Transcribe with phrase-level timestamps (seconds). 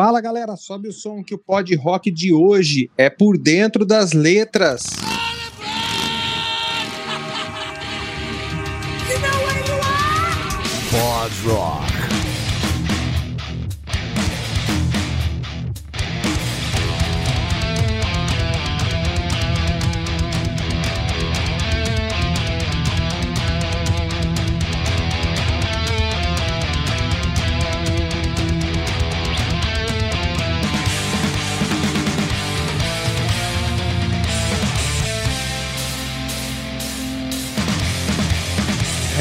[0.00, 4.12] Fala galera, sobe o som que o pod rock de hoje é por dentro das
[4.12, 4.90] letras.
[10.88, 11.87] Pod Rock.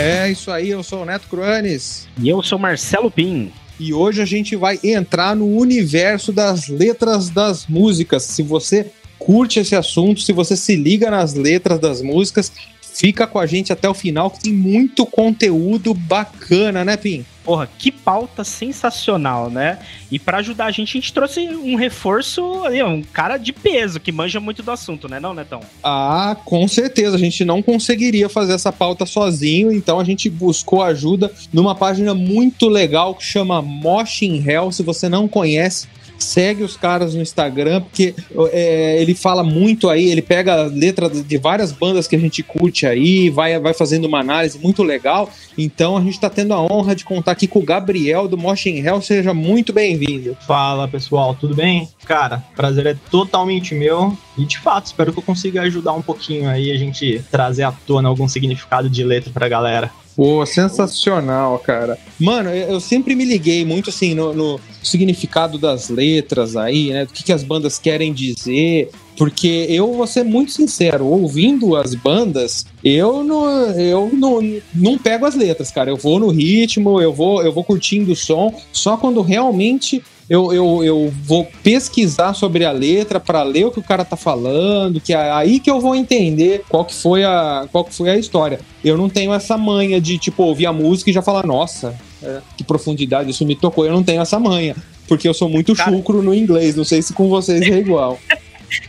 [0.08, 2.08] É isso aí, eu sou o Neto Cruanes.
[2.18, 3.52] E eu sou Marcelo Pim.
[3.78, 8.24] E hoje a gente vai entrar no universo das letras das músicas.
[8.24, 8.90] Se você
[9.20, 12.54] curte esse assunto, se você se liga nas letras das músicas,
[12.98, 17.24] fica com a gente até o final que tem muito conteúdo bacana, né, Pim?
[17.44, 19.80] Porra, que pauta sensacional, né?
[20.12, 24.02] E para ajudar a gente, a gente trouxe um reforço ali, um cara de peso
[24.02, 25.62] que manja muito do assunto, né, não, Netão?
[25.82, 27.16] Ah, com certeza.
[27.16, 32.14] A gente não conseguiria fazer essa pauta sozinho, então a gente buscou ajuda numa página
[32.14, 34.72] muito legal que chama Mosh in Hell.
[34.72, 38.14] Se você não conhece, segue os caras no Instagram, porque
[38.52, 42.44] é, ele fala muito aí, ele pega a letra de várias bandas que a gente
[42.44, 45.30] curte aí, vai, vai fazendo uma análise muito legal.
[45.58, 48.70] Então a gente está tendo a honra de contar aqui com o Gabriel do Motion
[48.70, 49.02] Hell.
[49.02, 50.38] Seja muito bem-vindo.
[50.46, 51.88] Fala pessoal, tudo bem?
[52.06, 54.18] Cara, prazer é totalmente meu.
[54.38, 57.72] E de fato, espero que eu consiga ajudar um pouquinho aí a gente trazer à
[57.72, 59.92] tona algum significado de letra pra galera.
[60.18, 61.96] Pô, sensacional, cara.
[62.20, 67.06] Mano, eu sempre me liguei muito assim no, no significado das letras aí, né?
[67.06, 68.90] Do que, que as bandas querem dizer.
[69.16, 73.48] Porque eu vou ser muito sincero, ouvindo as bandas, eu não,
[73.80, 74.40] eu não,
[74.74, 75.92] não pego as letras, cara.
[75.92, 80.52] Eu vou no ritmo, eu vou, eu vou curtindo o som, só quando realmente eu,
[80.52, 85.00] eu, eu vou pesquisar sobre a letra para ler o que o cara tá falando,
[85.00, 88.18] que é aí que eu vou entender qual que foi a, qual que foi a
[88.18, 88.60] história.
[88.84, 92.42] Eu não tenho essa manha de, tipo, ouvir a música e já falar, nossa, é,
[92.58, 93.86] que profundidade, isso me tocou.
[93.86, 94.76] Eu não tenho essa manha,
[95.08, 95.92] porque eu sou muito cara...
[95.92, 96.76] chucro no inglês.
[96.76, 98.20] Não sei se com vocês é igual.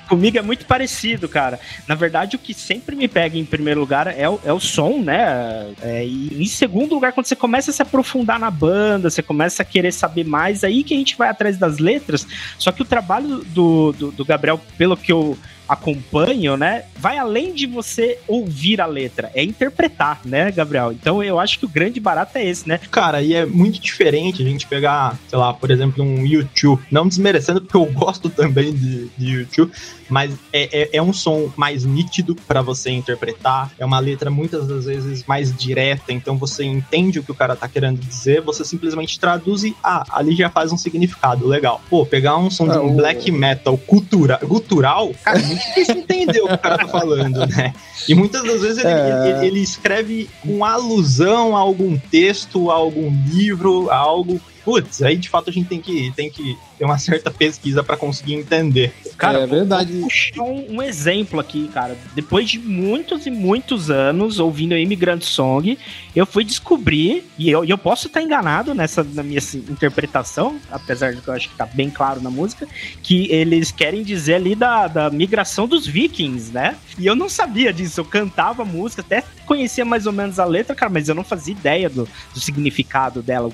[0.09, 1.61] Comigo é muito parecido, cara.
[1.87, 4.99] Na verdade, o que sempre me pega em primeiro lugar é o, é o som,
[5.00, 5.72] né?
[5.83, 9.62] É, e em segundo lugar, quando você começa a se aprofundar na banda, você começa
[9.62, 12.27] a querer saber mais, aí que a gente vai atrás das letras.
[12.59, 15.38] Só que o trabalho do, do, do Gabriel, pelo que eu
[15.69, 20.93] acompanham, né, vai além de você ouvir a letra, é interpretar, né, Gabriel?
[20.93, 22.81] Então eu acho que o grande barato é esse, né?
[22.91, 27.06] Cara, e é muito diferente a gente pegar, sei lá, por exemplo, um YouTube, não
[27.06, 29.73] desmerecendo, porque eu gosto também de, de YouTube,
[30.09, 34.67] mas é, é, é, um som mais nítido para você interpretar, é uma letra muitas
[34.67, 38.65] das vezes mais direta, então você entende o que o cara tá querendo dizer, você
[38.65, 41.81] simplesmente traduz e, ah, ali já faz um significado legal.
[41.91, 46.49] Pô, pegar um som de um é, black metal cultura, cultural, cara, difícil entender o
[46.49, 47.75] que o cara tá falando, né?
[48.09, 49.29] E muitas das vezes ele, é...
[49.29, 55.17] ele, ele escreve com alusão a algum texto, a algum livro, a algo putz, aí
[55.17, 58.93] de fato a gente tem que, tem que ter uma certa pesquisa para conseguir entender.
[59.16, 59.93] Cara, é verdade.
[59.93, 61.97] Vou puxar um, um, exemplo aqui, cara.
[62.15, 65.77] Depois de muitos e muitos anos ouvindo a Immigrant Song,
[66.15, 71.15] eu fui descobrir, e eu, eu posso estar enganado nessa na minha assim, interpretação, apesar
[71.15, 72.67] de que eu acho que tá bem claro na música,
[73.03, 76.77] que eles querem dizer ali da, da migração dos vikings, né?
[76.99, 80.44] E eu não sabia disso, eu cantava a música, até conhecia mais ou menos a
[80.44, 83.50] letra, cara, mas eu não fazia ideia do, do significado dela,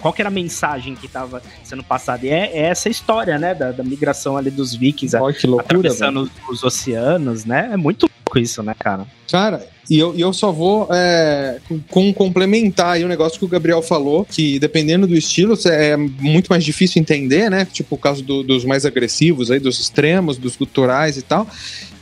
[0.00, 2.26] qual que era a mensagem que estava sendo passada.
[2.26, 5.78] E é, é essa história, né, da, da migração ali dos vikings, oh, que loucura,
[5.78, 7.70] atravessando os, os, oceanos, né?
[7.72, 9.06] É muito louco isso, né, cara?
[9.30, 11.58] Cara, e eu, e eu só vou é,
[11.90, 16.48] com, complementar aí o negócio que o Gabriel falou, que dependendo do estilo é muito
[16.48, 17.64] mais difícil entender, né?
[17.64, 21.46] Tipo o caso do, dos mais agressivos aí, dos extremos, dos guturais e tal.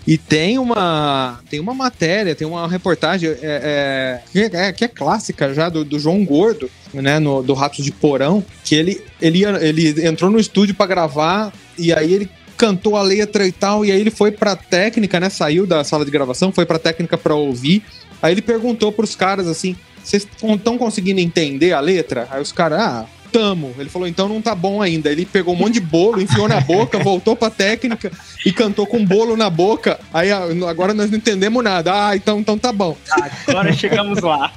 [0.07, 4.89] E tem uma, tem uma matéria, tem uma reportagem é, é, que, é, que é
[4.89, 9.43] clássica já do, do João Gordo, né, no, do Ratos de Porão, que ele, ele,
[9.45, 13.91] ele entrou no estúdio para gravar e aí ele cantou a letra e tal, e
[13.91, 17.35] aí ele foi pra técnica, né, saiu da sala de gravação, foi pra técnica para
[17.35, 17.83] ouvir,
[18.23, 22.29] aí ele perguntou pros caras assim, vocês estão conseguindo entender a letra?
[22.31, 23.75] Aí os caras, ah, tamo.
[23.79, 25.11] Ele falou, então não tá bom ainda.
[25.11, 28.11] Ele pegou um monte de bolo, enfiou na boca, voltou pra técnica
[28.45, 29.99] e cantou com bolo na boca.
[30.13, 32.09] Aí agora nós não entendemos nada.
[32.09, 32.97] Ah, então, então tá bom.
[33.47, 34.53] Agora chegamos lá.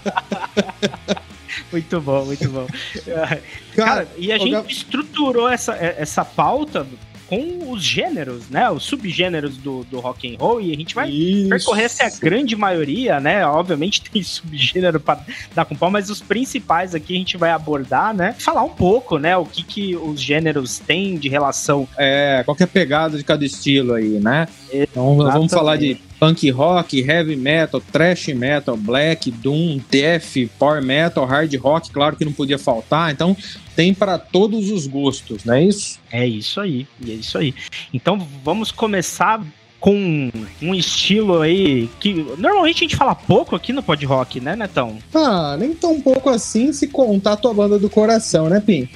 [1.72, 2.68] muito bom, muito bom.
[3.06, 3.42] Cara,
[3.76, 6.86] Cara e a gente estruturou essa, essa pauta
[7.30, 8.70] com os gêneros, né?
[8.72, 11.50] Os subgêneros do, do rock and roll e a gente vai Isso.
[11.50, 13.46] percorrer essa grande maioria, né?
[13.46, 15.24] Obviamente tem subgênero para
[15.54, 18.36] dar com pau, mas os principais aqui a gente vai abordar, né?
[18.40, 19.38] Falar um pouco, né?
[19.38, 21.88] O que, que os gêneros têm de relação.
[21.96, 24.48] É, qualquer pegada de cada estilo aí, né?
[24.74, 25.52] Então nós vamos Exatamente.
[25.52, 31.92] falar de punk rock, heavy metal, thrash metal, black, doom, death, power metal, hard rock,
[31.92, 33.12] claro que não podia faltar.
[33.12, 33.38] Então
[33.80, 36.02] tem para todos os gostos, não é isso?
[36.12, 37.56] É isso aí, é isso aí.
[37.94, 39.42] Então vamos começar
[39.80, 40.30] com
[40.62, 44.98] um estilo aí que normalmente a gente fala pouco aqui no Pod Rock, né, Netão?
[45.16, 48.90] Ah, nem tão pouco assim se contar a tua banda do coração, né, Pim?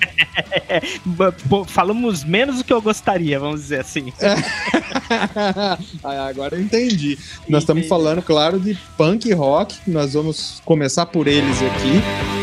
[1.67, 4.11] Falamos menos do que eu gostaria, vamos dizer assim.
[6.03, 7.17] Ah, Agora eu entendi.
[7.47, 9.75] Nós estamos falando, claro, de punk rock.
[9.85, 12.42] Nós vamos começar por eles aqui.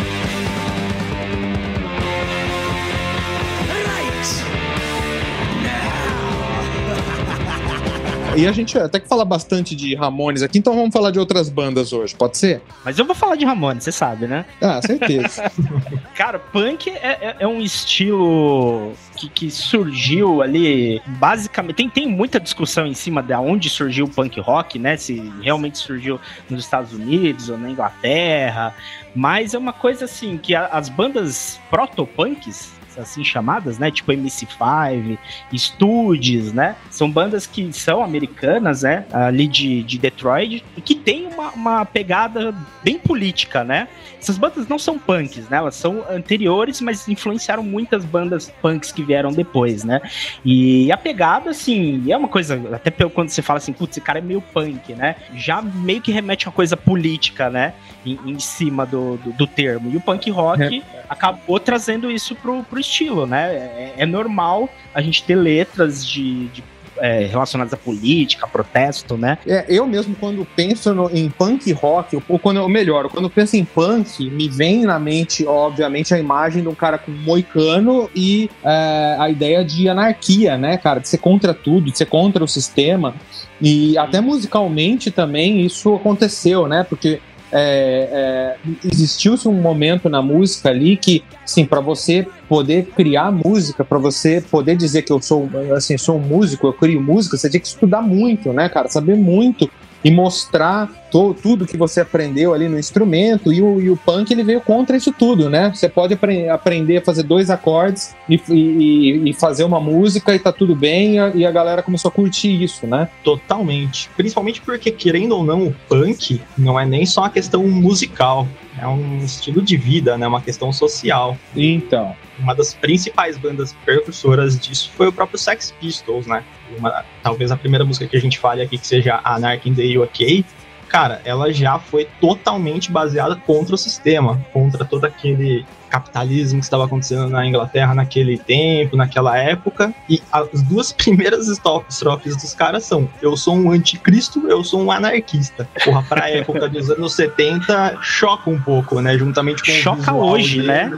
[8.37, 11.49] E a gente até que fala bastante de Ramones aqui, então vamos falar de outras
[11.49, 12.62] bandas hoje, pode ser?
[12.85, 14.44] Mas eu vou falar de Ramones, você sabe, né?
[14.62, 15.50] Ah, certeza.
[16.15, 21.77] Cara, punk é, é- é um estilo que, que surgiu ali, basicamente.
[21.77, 24.97] Tem, tem muita discussão em cima de onde surgiu o punk rock, né?
[24.97, 26.19] Se realmente surgiu
[26.49, 28.75] nos Estados Unidos ou na Inglaterra.
[29.15, 33.90] Mas é uma coisa assim, que a- as bandas proto-punks, assim chamadas, né?
[33.90, 35.19] Tipo MC5,
[35.54, 36.76] Studios, né?
[36.90, 39.04] São bandas que são americanas, né?
[39.12, 43.88] Ali de, de Detroit, e que tem uma, uma pegada bem política, né?
[44.19, 45.58] Essas bandas não são punks, né?
[45.58, 50.00] Elas são anteriores, mas influenciaram muitas bandas punks que vieram depois, né?
[50.44, 54.19] E a pegada, assim, é uma coisa, até quando você fala assim, putz, esse cara
[54.19, 55.16] é meio punk, né?
[55.34, 57.75] Já meio que remete a uma coisa política, né?
[58.04, 59.90] Em, em cima do, do, do termo.
[59.93, 63.54] E o punk rock acabou trazendo isso pro, pro estilo, né?
[63.54, 66.48] É, é normal a gente ter letras de.
[66.48, 66.64] de,
[67.02, 69.38] é, relacionadas à política, a protesto, né?
[69.46, 73.31] É, eu mesmo, quando penso no- em punk rock, ou quando, ou melhor, quando eu
[73.31, 78.10] penso em punk, me vem na mente, obviamente, a imagem de um cara com moicano
[78.14, 81.00] e é, a ideia de anarquia, né, cara?
[81.00, 83.14] De ser contra tudo, de ser contra o sistema.
[83.62, 86.84] E até musicalmente também isso aconteceu, né?
[86.86, 87.20] Porque
[87.52, 93.85] é, é, existiu-se um momento na música ali que, sim, para você poder criar música,
[93.85, 97.50] para você poder dizer que eu sou, assim, sou um músico, eu crio música, você
[97.50, 98.88] tinha que estudar muito, né, cara?
[98.88, 99.69] Saber muito
[100.05, 103.52] e mostrar to- tudo que você aprendeu ali no instrumento.
[103.52, 105.70] E o, e o punk ele veio contra isso tudo, né?
[105.75, 110.38] Você pode apre- aprender a fazer dois acordes e, e- e fazer uma música e
[110.38, 113.08] tá tudo bem, e a, e a galera começou a curtir isso, né?
[113.23, 114.08] Totalmente.
[114.17, 118.46] Principalmente porque, querendo ou não, o punk não é nem só uma questão musical.
[118.81, 120.27] É um estilo de vida, né?
[120.27, 121.37] Uma questão social.
[121.55, 122.17] Então.
[122.38, 126.43] Uma das principais bandas precursoras disso foi o próprio Sex Pistols, né?
[126.79, 129.99] Uma- talvez a primeira música que a gente fale aqui que seja Anarchy in the
[129.99, 130.44] UK.
[130.90, 136.84] Cara, ela já foi totalmente baseada contra o sistema, contra todo aquele capitalismo que estava
[136.84, 139.94] acontecendo na Inglaterra naquele tempo, naquela época.
[140.08, 144.90] E as duas primeiras estrofes dos caras são: Eu sou um anticristo, eu sou um
[144.90, 145.69] anarquista.
[145.84, 149.16] Porra, pra época dos anos 70, choca um pouco, né?
[149.16, 150.90] Juntamente com o Choca hoje, né?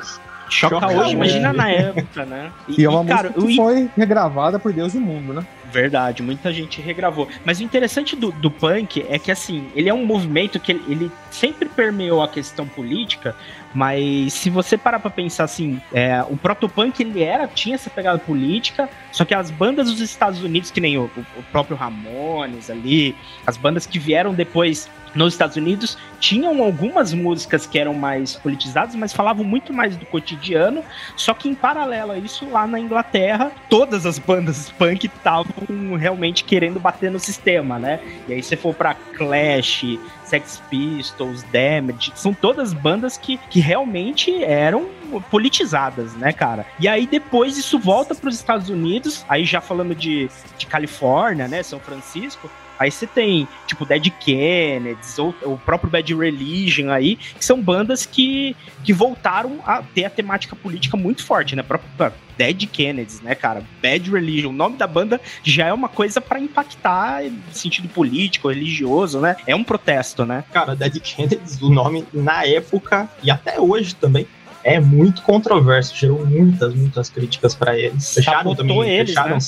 [0.48, 1.12] Choca, Choca hoje, hoje.
[1.14, 2.50] imagina na época, né?
[2.66, 5.46] E, é uma cara, música que foi regravada por Deus e o mundo, né?
[5.72, 7.26] Verdade, muita gente regravou.
[7.46, 10.84] Mas o interessante do, do punk é que, assim, ele é um movimento que ele,
[10.86, 13.34] ele sempre permeou a questão política,
[13.74, 18.18] mas se você parar pra pensar assim, é, o protopunk ele era, tinha essa pegada
[18.18, 21.04] política, só que as bandas dos Estados Unidos, que nem o,
[21.36, 27.66] o próprio Ramones ali, as bandas que vieram depois nos Estados Unidos, tinham algumas músicas
[27.66, 30.82] que eram mais politizadas, mas falavam muito mais do cotidiano,
[31.16, 36.44] só que em paralelo a isso, lá na Inglaterra, todas as bandas punk estavam realmente
[36.44, 38.00] querendo bater no sistema, né?
[38.28, 44.42] E aí você for pra Clash, Sex Pistols, Damage, são todas bandas que, que realmente
[44.42, 44.88] eram
[45.30, 46.64] politizadas, né, cara?
[46.80, 51.48] E aí depois isso volta para os Estados Unidos, aí já falando de, de Califórnia,
[51.48, 52.50] né, São Francisco,
[52.82, 58.04] Aí você tem, tipo, Dead Kennedys, ou o próprio Bad Religion aí, que são bandas
[58.04, 61.62] que, que voltaram a ter a temática política muito forte, né?
[61.62, 63.62] Próprio Dead Kennedys, né, cara?
[63.80, 68.48] Bad Religion, o nome da banda já é uma coisa pra impactar no sentido político,
[68.48, 69.36] religioso, né?
[69.46, 70.42] É um protesto, né?
[70.52, 74.26] Cara, Dead Kennedys, o nome na época e até hoje também
[74.64, 78.14] é muito controverso, gerou muitas, muitas críticas pra eles.
[78.14, 79.38] Fecharam Sabotou também, eles, fecharam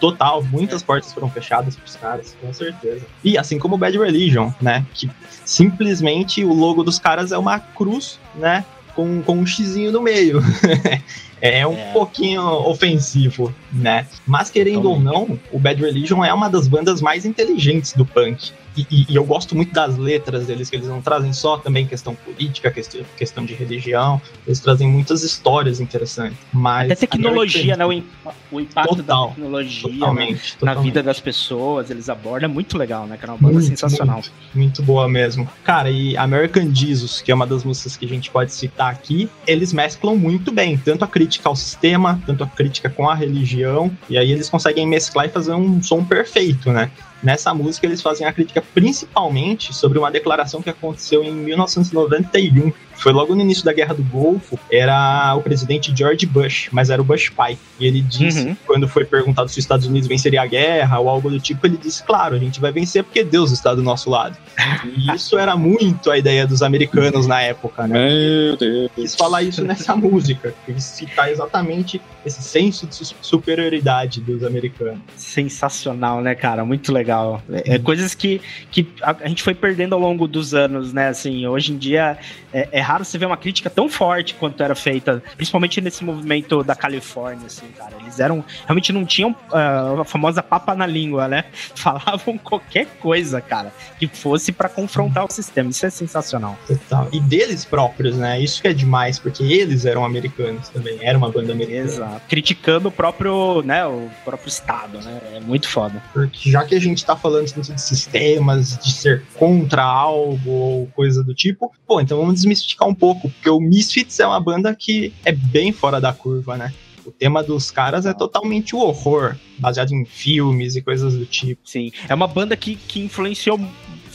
[0.00, 3.06] total, muitas portas foram fechadas pros caras, com certeza.
[3.22, 5.10] E assim como o Bad Religion, né, que
[5.44, 8.64] simplesmente o logo dos caras é uma cruz, né,
[8.94, 10.40] com, com um xizinho no meio.
[11.40, 11.92] É um é.
[11.92, 14.06] pouquinho ofensivo, né?
[14.26, 18.50] Mas querendo ou não, o Bad Religion é uma das bandas mais inteligentes do punk.
[18.76, 21.86] E, e, e, eu gosto muito das letras deles, que eles não trazem só também
[21.86, 26.36] questão política, questão, questão de religião, eles trazem muitas histórias interessantes.
[26.52, 27.86] Mas Até tecnologia, né?
[27.86, 28.02] O,
[28.50, 32.76] o impacto Total, da tecnologia totalmente, na, na vida das pessoas, eles abordam, é muito
[32.76, 33.16] legal, né?
[33.16, 34.16] Que é uma banda muito, sensacional.
[34.16, 35.48] Muito, muito, boa mesmo.
[35.62, 39.28] Cara, e American Jesus, que é uma das músicas que a gente pode citar aqui,
[39.46, 43.90] eles mesclam muito bem, tanto a crítica ao sistema, tanto a crítica com a religião,
[44.08, 46.90] e aí eles conseguem mesclar e fazer um som perfeito, né?
[47.24, 53.12] Nessa música, eles fazem a crítica principalmente sobre uma declaração que aconteceu em 1991 foi
[53.12, 57.04] logo no início da Guerra do Golfo, era o presidente George Bush, mas era o
[57.04, 57.58] Bush pai.
[57.78, 58.56] E ele disse, uhum.
[58.66, 61.76] quando foi perguntado se os Estados Unidos venceria a guerra ou algo do tipo, ele
[61.76, 64.36] disse, claro, a gente vai vencer porque Deus está do nosso lado.
[64.84, 68.08] E isso era muito a ideia dos americanos na época, né?
[68.08, 68.90] Meu Deus.
[68.94, 75.00] Quis falar isso nessa música, quis citar exatamente esse senso de superioridade dos americanos.
[75.16, 76.64] Sensacional, né, cara?
[76.64, 77.42] Muito legal.
[77.50, 81.08] É, é coisas que, que a, a, gente foi perdendo ao longo dos anos, né?
[81.08, 82.16] Assim, hoje em dia
[82.52, 86.62] é, é raro você ver uma crítica tão forte quanto era feita, principalmente nesse movimento
[86.62, 87.94] da Califórnia, assim, cara.
[88.00, 88.44] Eles eram.
[88.64, 91.44] Realmente não tinham uh, a famosa papa na língua, né?
[91.74, 95.70] Falavam qualquer coisa, cara, que fosse para confrontar o sistema.
[95.70, 96.58] Isso é sensacional.
[96.66, 97.08] Total.
[97.12, 98.40] E deles próprios, né?
[98.40, 100.98] Isso que é demais, porque eles eram americanos também.
[101.00, 101.84] Era uma banda americana.
[101.84, 102.22] Exato.
[102.28, 103.86] Criticando o próprio, né?
[103.86, 105.20] O próprio Estado, né?
[105.34, 106.02] É muito foda.
[106.12, 111.22] Porque já que a gente tá falando de sistemas, de ser contra algo ou coisa
[111.22, 114.74] do tipo, pô, então vamos desmistificar criticar um pouco, porque o Misfits é uma banda
[114.74, 116.72] que é bem fora da curva, né?
[117.06, 121.60] O tema dos caras é totalmente o horror, baseado em filmes e coisas do tipo.
[121.64, 123.60] Sim, é uma banda que, que influenciou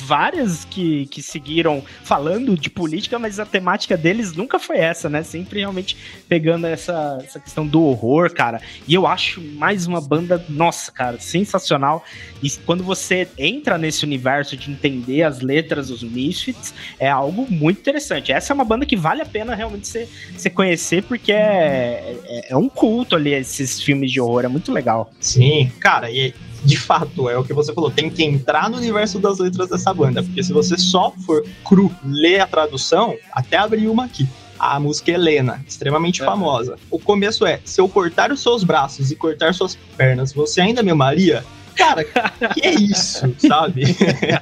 [0.10, 5.22] várias que, que seguiram falando de política, mas a temática deles nunca foi essa, né?
[5.22, 5.96] Sempre realmente
[6.28, 8.60] pegando essa, essa questão do horror, cara.
[8.88, 12.04] E eu acho mais uma banda, nossa, cara, sensacional.
[12.42, 17.80] E quando você entra nesse universo de entender as letras dos Misfits, é algo muito
[17.80, 18.32] interessante.
[18.32, 19.88] Essa é uma banda que vale a pena realmente
[20.36, 24.72] você conhecer, porque é, é, é um culto ali, esses filmes de horror, é muito
[24.72, 25.12] legal.
[25.20, 29.20] Sim, cara, e de fato, é o que você falou, tem que entrar no universo
[29.20, 33.88] das letras dessa banda, porque se você só for cru ler a tradução, até abrir
[33.88, 34.28] uma aqui.
[34.58, 36.26] A música Helena, extremamente é.
[36.26, 36.76] famosa.
[36.92, 40.84] O começo é: se eu cortar os seus braços e cortar suas pernas, você ainda
[40.84, 41.46] me amaria?
[41.80, 43.84] Cara, que é isso, sabe?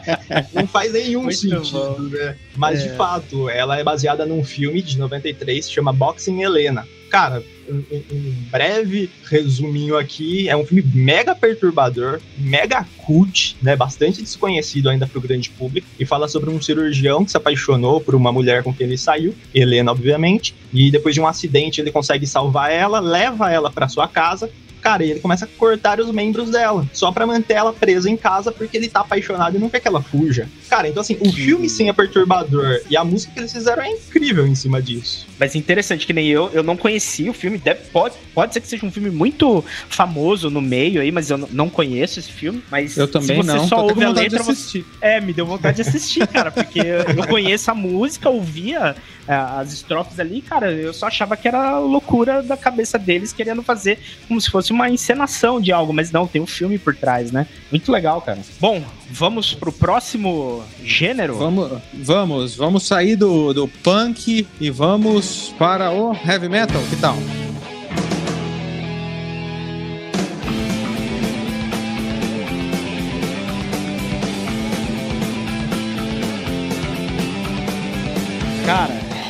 [0.54, 2.36] Não faz nenhum Muito sentido, né?
[2.56, 2.88] Mas é.
[2.88, 6.86] de fato, ela é baseada num filme de 93 que chama Boxing Helena.
[7.12, 10.50] Cara, um, um, breve resuminho aqui.
[10.50, 13.76] É um filme mega perturbador, mega cult, né?
[13.76, 15.88] Bastante desconhecido ainda para o grande público.
[16.00, 19.34] E fala sobre um cirurgião que se apaixonou por uma mulher com quem ele saiu,
[19.54, 20.56] Helena, obviamente.
[20.74, 24.50] E depois de um acidente, ele consegue salvar ela, leva ela para sua casa
[24.88, 28.16] cara, e ele começa a cortar os membros dela, só para manter ela presa em
[28.16, 30.48] casa porque ele tá apaixonado e não quer que ela fuja.
[30.70, 33.90] Cara, então assim, o filme sim é perturbador e a música que eles fizeram é
[33.90, 35.28] incrível em cima disso.
[35.38, 38.68] Mas interessante que nem eu, eu não conheci o filme, deve, pode, pode ser que
[38.68, 42.96] seja um filme muito famoso no meio aí, mas eu não conheço esse filme, mas
[42.96, 44.86] eu também se você não, só ouve a letra, você...
[45.02, 49.74] é, me deu vontade de assistir, cara, porque eu conheço a música, ouvia é, as
[49.74, 54.40] estrofes ali, cara, eu só achava que era loucura da cabeça deles querendo fazer como
[54.40, 57.48] se fosse uma encenação de algo, mas não, tem um filme por trás, né?
[57.72, 58.40] Muito legal, cara.
[58.60, 61.36] Bom, vamos pro próximo gênero?
[61.36, 67.16] Vamos, vamos, vamos sair do, do punk e vamos para o heavy metal, que tal?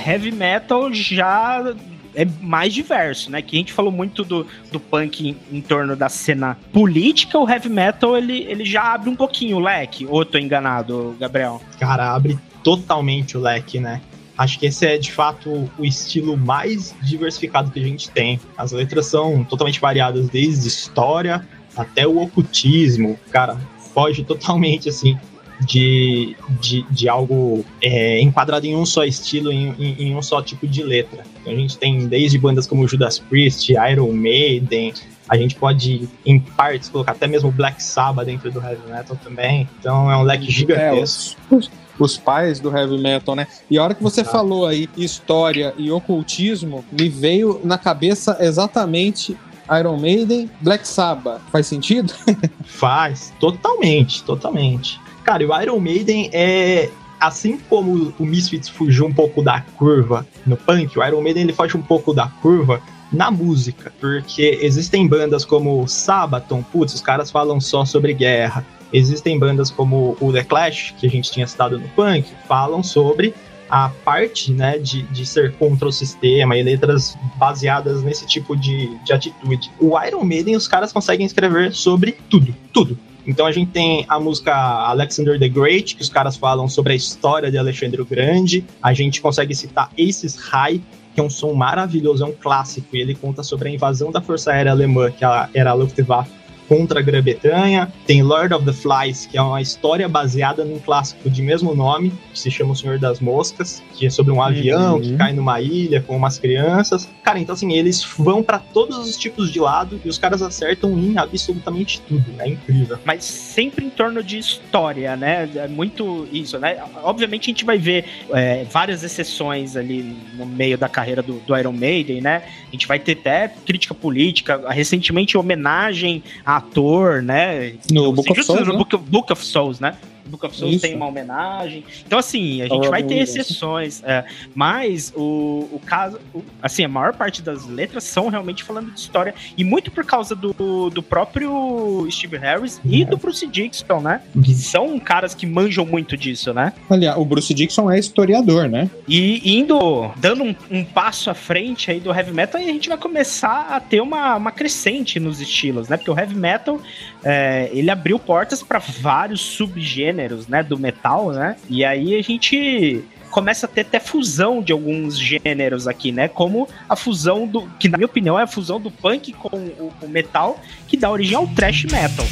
[0.08, 1.76] Heavy metal já
[2.16, 3.42] é mais diverso, né?
[3.42, 7.48] Que a gente falou muito do, do punk em, em, torno da cena política, o
[7.48, 10.06] heavy metal ele, ele já abre um pouquinho o leque.
[10.10, 11.62] Ou eu tô enganado, Gabriel?
[11.80, 14.02] Cara, abre totalmente o leque, né?
[14.38, 18.40] Acho que esse é de fato o estilo mais diversificado que a gente tem.
[18.58, 23.20] As letras são totalmente variadas, desde história até o ocultismo.
[23.30, 23.58] Cara,
[23.94, 25.18] foge totalmente assim
[25.62, 30.42] de, de, de algo é, enquadrado em um só estilo, em, em, em, um só
[30.42, 31.24] tipo de letra.
[31.42, 34.94] Então a gente tem desde bandas como Judas Priest, Iron Maiden,
[35.30, 39.68] a gente pode, em partes, colocar até mesmo Black Sabbath dentro do heavy metal também.
[39.80, 41.40] Então é um leque gigantesco.
[41.52, 43.48] É, os, os pais do heavy metal, né?
[43.70, 49.36] E a hora que você falou aí história e ocultismo, me veio na cabeça exatamente
[49.78, 51.42] Iron Maiden, Black Sabbath.
[51.52, 52.14] Faz sentido?
[52.66, 55.00] Faz, totalmente, totalmente.
[55.28, 56.90] Cara, o Iron Maiden é.
[57.20, 61.52] Assim como o Misfits fugiu um pouco da curva no punk, o Iron Maiden ele
[61.52, 62.80] foge um pouco da curva
[63.12, 68.66] na música, porque existem bandas como Sabaton, putz, os caras falam só sobre guerra.
[68.94, 73.34] Existem bandas como o The Clash, que a gente tinha citado no punk, falam sobre
[73.70, 78.96] a parte né, de, de ser contra o sistema e letras baseadas nesse tipo de,
[79.00, 79.72] de atitude.
[79.80, 82.98] O Iron Maiden, os caras conseguem escrever sobre tudo, tudo.
[83.28, 86.96] Então a gente tem a música Alexander the Great, que os caras falam sobre a
[86.96, 88.64] história de Alexandre o Grande.
[88.82, 90.82] A gente consegue citar Aces High,
[91.14, 94.22] que é um som maravilhoso, é um clássico, e ele conta sobre a invasão da
[94.22, 96.32] Força Aérea Alemã, que era a Luftwaffe,
[96.68, 97.92] contra a Grã-Bretanha.
[98.06, 102.14] Tem Lord of the Flies, que é uma história baseada num clássico de mesmo nome,
[102.34, 105.02] que se chama O Senhor das Moscas, que é sobre um avião uhum.
[105.02, 107.10] que cai numa ilha com umas crianças.
[107.24, 110.98] Cara, então assim, eles vão para todos os tipos de lado e os caras acertam
[110.98, 112.26] em absolutamente tudo.
[112.40, 112.98] É incrível.
[113.06, 115.50] Mas sempre em torno de história, né?
[115.56, 116.84] É muito isso, né?
[117.04, 121.58] Obviamente a gente vai ver é, várias exceções ali no meio da carreira do, do
[121.58, 122.44] Iron Maiden, né?
[122.68, 127.74] A gente vai ter até crítica política, recentemente homenagem a ator, né?
[127.92, 128.78] No, Book, of Souls, no né?
[128.78, 129.96] Book, Book of Souls, né?
[130.28, 130.82] Book of Souls Isso.
[130.82, 131.84] tem uma homenagem.
[132.06, 134.04] Então, assim, a gente vai ter exceções.
[134.04, 136.20] É, mas o, o caso.
[136.34, 139.34] O, assim, a maior parte das letras são realmente falando de história.
[139.58, 144.22] E muito por causa do, do próprio Steve Harris e do Bruce Dixon, né?
[144.44, 146.74] Que são caras que manjam muito disso, né?
[146.90, 148.90] Aliás, o Bruce Dixon é historiador, né?
[149.08, 152.98] E indo, dando um, um passo à frente aí do heavy metal, a gente vai
[152.98, 155.98] começar a ter uma, uma crescente nos estilos, né?
[155.98, 156.80] Porque o heavy metal,
[157.24, 161.56] é, ele abriu portas para vários subgêneros gêneros, né, do metal, né?
[161.70, 166.28] E aí a gente começa a ter até fusão de alguns gêneros aqui, né?
[166.28, 167.68] Como a fusão do.
[167.80, 171.12] que na minha opinião é a fusão do punk com o, o metal, que dá
[171.12, 172.26] origem ao thrash metal.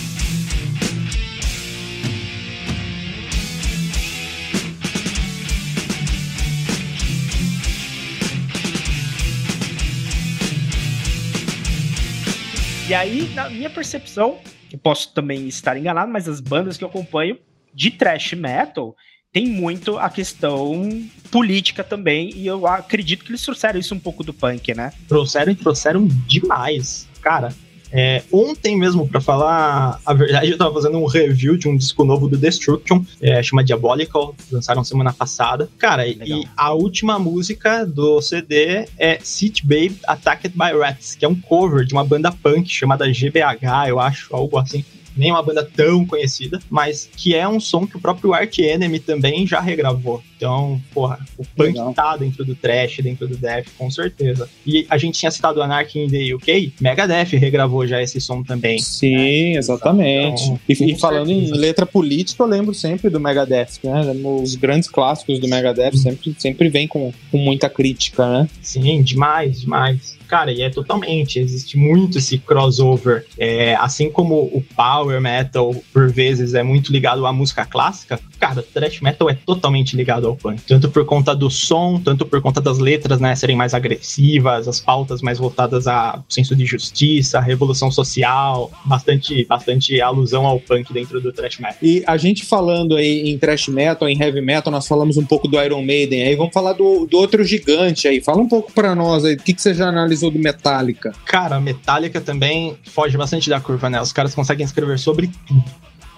[12.87, 14.37] E aí, na minha percepção,
[14.71, 17.37] eu posso também estar enganado, mas as bandas que eu acompanho
[17.75, 18.95] de thrash metal
[19.35, 24.23] tem muito a questão política também, e eu acredito que eles trouxeram isso um pouco
[24.23, 24.93] do punk, né?
[25.09, 27.05] Trouxeram e trouxeram demais.
[27.21, 27.53] Cara,
[27.91, 32.05] é, ontem mesmo, para falar a verdade, eu tava fazendo um review de um disco
[32.05, 35.69] novo do Destruction, é, chama Diabolical, lançaram semana passada.
[35.77, 36.27] Cara, Legal.
[36.27, 41.35] e a última música do CD é City Babe Attacked by Rats, que é um
[41.35, 44.83] cover de uma banda punk chamada GBH, eu acho, algo assim
[45.15, 48.99] nem uma banda tão conhecida, mas que é um som que o próprio Arch Enemy
[48.99, 50.21] também já regravou.
[50.35, 51.93] Então, porra, o punk Legal.
[51.93, 54.49] tá dentro do trash, dentro do death, com certeza.
[54.65, 58.79] E a gente tinha citado Anarchy in the UK, Megadeth regravou já esse som também.
[58.79, 59.57] Sim, né?
[59.57, 60.43] exatamente.
[60.43, 61.55] Então, e, e falando certeza.
[61.55, 64.01] em letra política, eu lembro sempre do Megadeth, né?
[64.41, 68.49] Os grandes clássicos do Megadeth sempre, sempre vem com, com muita crítica, né?
[68.61, 70.15] Sim, demais, demais.
[70.27, 73.25] Cara, e é totalmente, existe muito esse crossover.
[73.37, 78.59] É, assim como o power metal, por vezes, é muito ligado à música clássica, cara,
[78.59, 80.61] o thrash metal é totalmente ligado ao punk.
[80.67, 84.79] Tanto por conta do som, tanto por conta das letras, né, serem mais agressivas, as
[84.79, 91.19] pautas mais voltadas a senso de justiça, revolução social, bastante, bastante alusão ao punk dentro
[91.19, 91.77] do thrash metal.
[91.81, 95.47] E a gente falando aí em thrash metal, em heavy metal, nós falamos um pouco
[95.47, 98.21] do Iron Maiden, aí vamos falar do, do outro gigante aí.
[98.21, 101.13] Fala um pouco para nós aí, o que, que você já analisou analisou do Metallica?
[101.25, 104.01] Cara, Metallica também foge bastante da curva, né?
[104.01, 105.63] Os caras conseguem escrever sobre tudo.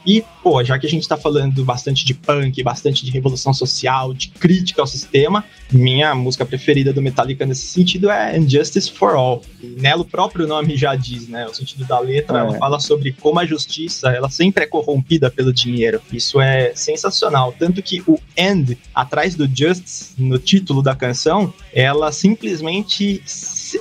[0.08, 4.14] E, pô, já que a gente tá falando bastante de punk, bastante de revolução social,
[4.14, 9.42] de crítica ao sistema, minha música preferida do Metallica nesse sentido é Injustice for All.
[9.62, 11.46] E nela o próprio nome já diz, né?
[11.46, 12.42] O sentido da letra, é.
[12.42, 16.00] ela fala sobre como a justiça, ela sempre é corrompida pelo dinheiro.
[16.10, 17.54] Isso é sensacional.
[17.60, 23.22] Tanto que o end, atrás do Justice, no título da canção, ela simplesmente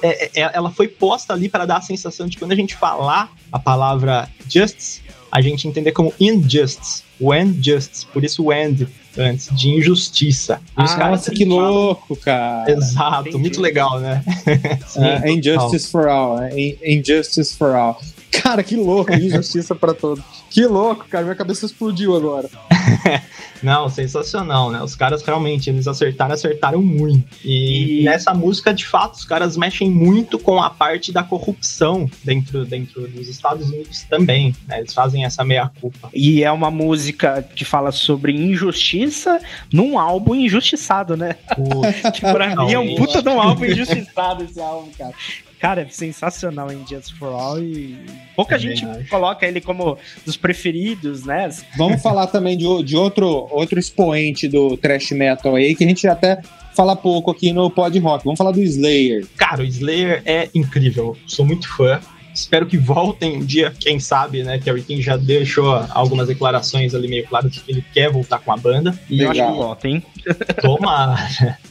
[0.02, 3.32] é, é, ela foi posta ali para dar a sensação de quando a gente falar
[3.50, 8.87] a palavra justice, a gente entender como injustice, o injustice, por isso o end
[9.18, 10.61] antes, de injustiça.
[10.76, 11.72] Ah, nossa, que falam...
[11.72, 12.70] louco, cara.
[12.70, 13.38] Exato, Entendi.
[13.38, 14.22] muito legal, né?
[14.96, 16.48] uh, injustice for all, uh,
[16.85, 18.00] injustice for all.
[18.30, 20.22] Cara, que louco, injustiça para todos.
[20.50, 22.48] Que louco, cara, minha cabeça explodiu agora.
[23.62, 24.83] Não, sensacional, né?
[24.83, 27.27] Os caras realmente, eles acertaram, acertaram muito.
[27.45, 32.09] E, e, nessa música, de fato, os caras mexem muito com a parte da corrupção
[32.25, 34.55] dentro, dentro dos Estados Unidos também.
[34.66, 34.81] Né?
[34.81, 36.11] Eles fazem essa meia-culpa.
[36.14, 39.40] E é uma música que fala sobre injustiça
[39.73, 41.37] num álbum injustiçado, né?
[42.14, 45.14] que pra Não, mim é um puta de um álbum injustiçado esse álbum, cara.
[45.61, 47.97] Cara, é sensacional em Just for All e
[48.35, 51.49] Pouca gente coloca ele como dos preferidos, né?
[51.77, 56.07] Vamos falar também de, de outro, outro expoente do thrash metal aí, que a gente
[56.07, 56.40] até
[56.75, 58.25] fala pouco aqui no Pod Rock.
[58.25, 59.27] Vamos falar do Slayer.
[59.37, 61.16] Cara, o Slayer é incrível.
[61.27, 61.99] Sou muito fã.
[62.37, 64.59] Espero que voltem um dia, quem sabe, né?
[64.59, 68.38] Que a King já deixou algumas declarações ali meio claras de que ele quer voltar
[68.40, 68.99] com a banda.
[69.09, 70.03] E eu acho que volta, hein?
[70.61, 71.16] Toma!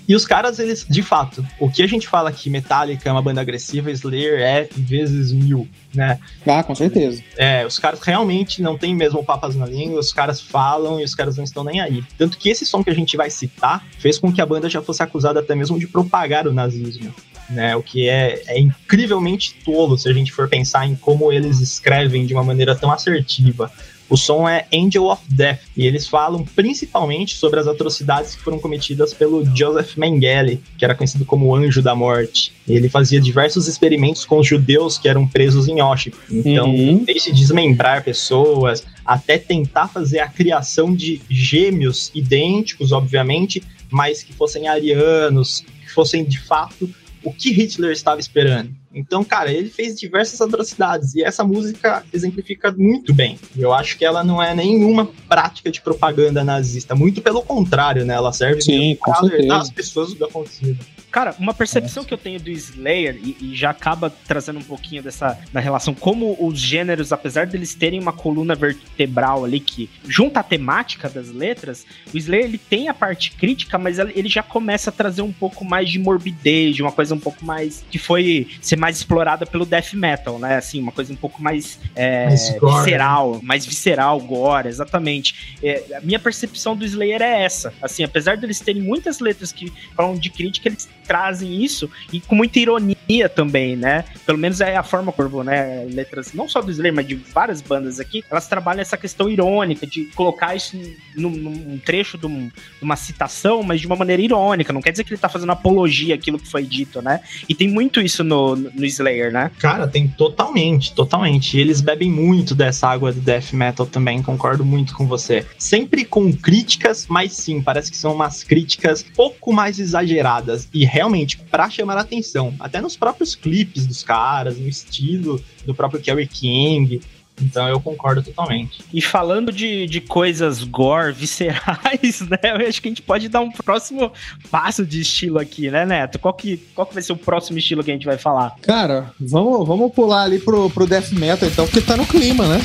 [0.08, 3.22] E os caras, eles, de fato, o que a gente fala que Metallica é uma
[3.22, 6.20] banda agressiva, Slayer é vezes mil, né?
[6.46, 7.24] Ah, com certeza.
[7.38, 11.16] É, os caras realmente não tem mesmo papas na língua, os caras falam e os
[11.16, 12.04] caras não estão nem aí.
[12.18, 14.82] Tanto que esse som que a gente vai citar fez com que a banda já
[14.82, 17.14] fosse acusada até mesmo de propagar o nazismo
[17.50, 17.76] né?
[17.76, 22.26] O que é, é incrivelmente tolo se a gente for pensar em como eles escrevem
[22.26, 23.72] de uma maneira tão assertiva.
[24.10, 28.60] O som é Angel of Death e eles falam principalmente sobre as atrocidades que foram
[28.60, 32.54] cometidas pelo Joseph Mengele, que era conhecido como Anjo da Morte.
[32.68, 36.18] Ele fazia diversos experimentos com os judeus que eram presos em Auschwitz.
[36.30, 37.04] Então, uhum.
[37.04, 44.68] desde desmembrar pessoas até tentar fazer a criação de gêmeos idênticos, obviamente, mas que fossem
[44.68, 46.90] arianos, que fossem de fato
[47.24, 48.72] o que Hitler estava esperando.
[48.96, 53.38] Então, cara, ele fez diversas atrocidades e essa música exemplifica muito bem.
[53.58, 58.14] Eu acho que ela não é nenhuma prática de propaganda nazista, muito pelo contrário, né?
[58.14, 60.80] Ela serve para alertar as pessoas do acontecido.
[61.16, 65.02] Cara, uma percepção que eu tenho do Slayer, e, e, já acaba trazendo um pouquinho
[65.02, 70.42] dessa da relação, como os gêneros, apesar deles terem uma coluna vertebral ali que junta
[70.42, 74.90] a temática das letras, o Slayer ele tem a parte crítica, mas ele já começa
[74.90, 77.86] a trazer um pouco mais de morbidez, de uma coisa um pouco mais.
[77.90, 80.58] que foi ser mais explorada pelo death metal, né?
[80.58, 85.58] Assim, uma coisa um pouco mais, é, mais visceral, mais visceral, gore, exatamente.
[85.64, 87.74] É, a minha percepção do Slayer é essa.
[87.82, 92.36] Assim, apesar deles terem muitas letras que falam de crítica, eles trazem isso e com
[92.36, 94.06] muita ironia também, né?
[94.24, 95.88] Pelo menos é a forma como, né?
[95.90, 99.88] Letras, não só do Slayer, mas de várias bandas aqui, elas trabalham essa questão irônica
[99.88, 100.78] de colocar isso
[101.16, 104.72] num, num trecho de, um, de, uma citação, mas de uma maneira irônica.
[104.72, 107.22] Não quer dizer que ele tá fazendo apologia àquilo que foi dito, né?
[107.50, 109.52] E tem muito isso no, no Slayer, né?
[109.60, 111.58] Cara, tem totalmente, totalmente.
[111.58, 115.46] E eles bebem muito dessa água do death metal também, concordo muito com você.
[115.58, 121.38] Sempre com críticas, mas sim, parece que são umas críticas pouco mais exageradas e realmente
[121.38, 126.28] para chamar a atenção, até nos próprios clipes dos caras, no estilo do próprio Kerry
[126.28, 127.02] King.
[127.42, 128.84] Então eu concordo totalmente.
[128.94, 132.40] E falando de, de coisas gore, viscerais, né?
[132.44, 134.12] Eu acho que a gente pode dar um próximo
[134.50, 136.20] passo de estilo aqui, né, Neto?
[136.20, 138.56] Qual que, qual que vai ser o próximo estilo que a gente vai falar?
[138.62, 142.62] Cara, vamos, vamos pular ali pro, pro Death Metal então, porque tá no clima, né?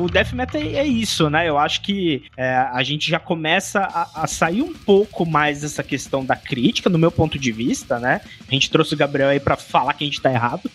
[0.00, 1.48] O death metal é isso, né?
[1.48, 5.82] Eu acho que é, a gente já começa a, a, sair um pouco mais dessa
[5.82, 8.20] questão da crítica, no meu ponto de vista, né?
[8.48, 10.70] A gente trouxe o Gabriel aí para falar que a gente tá errado.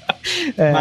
[0.56, 0.72] é,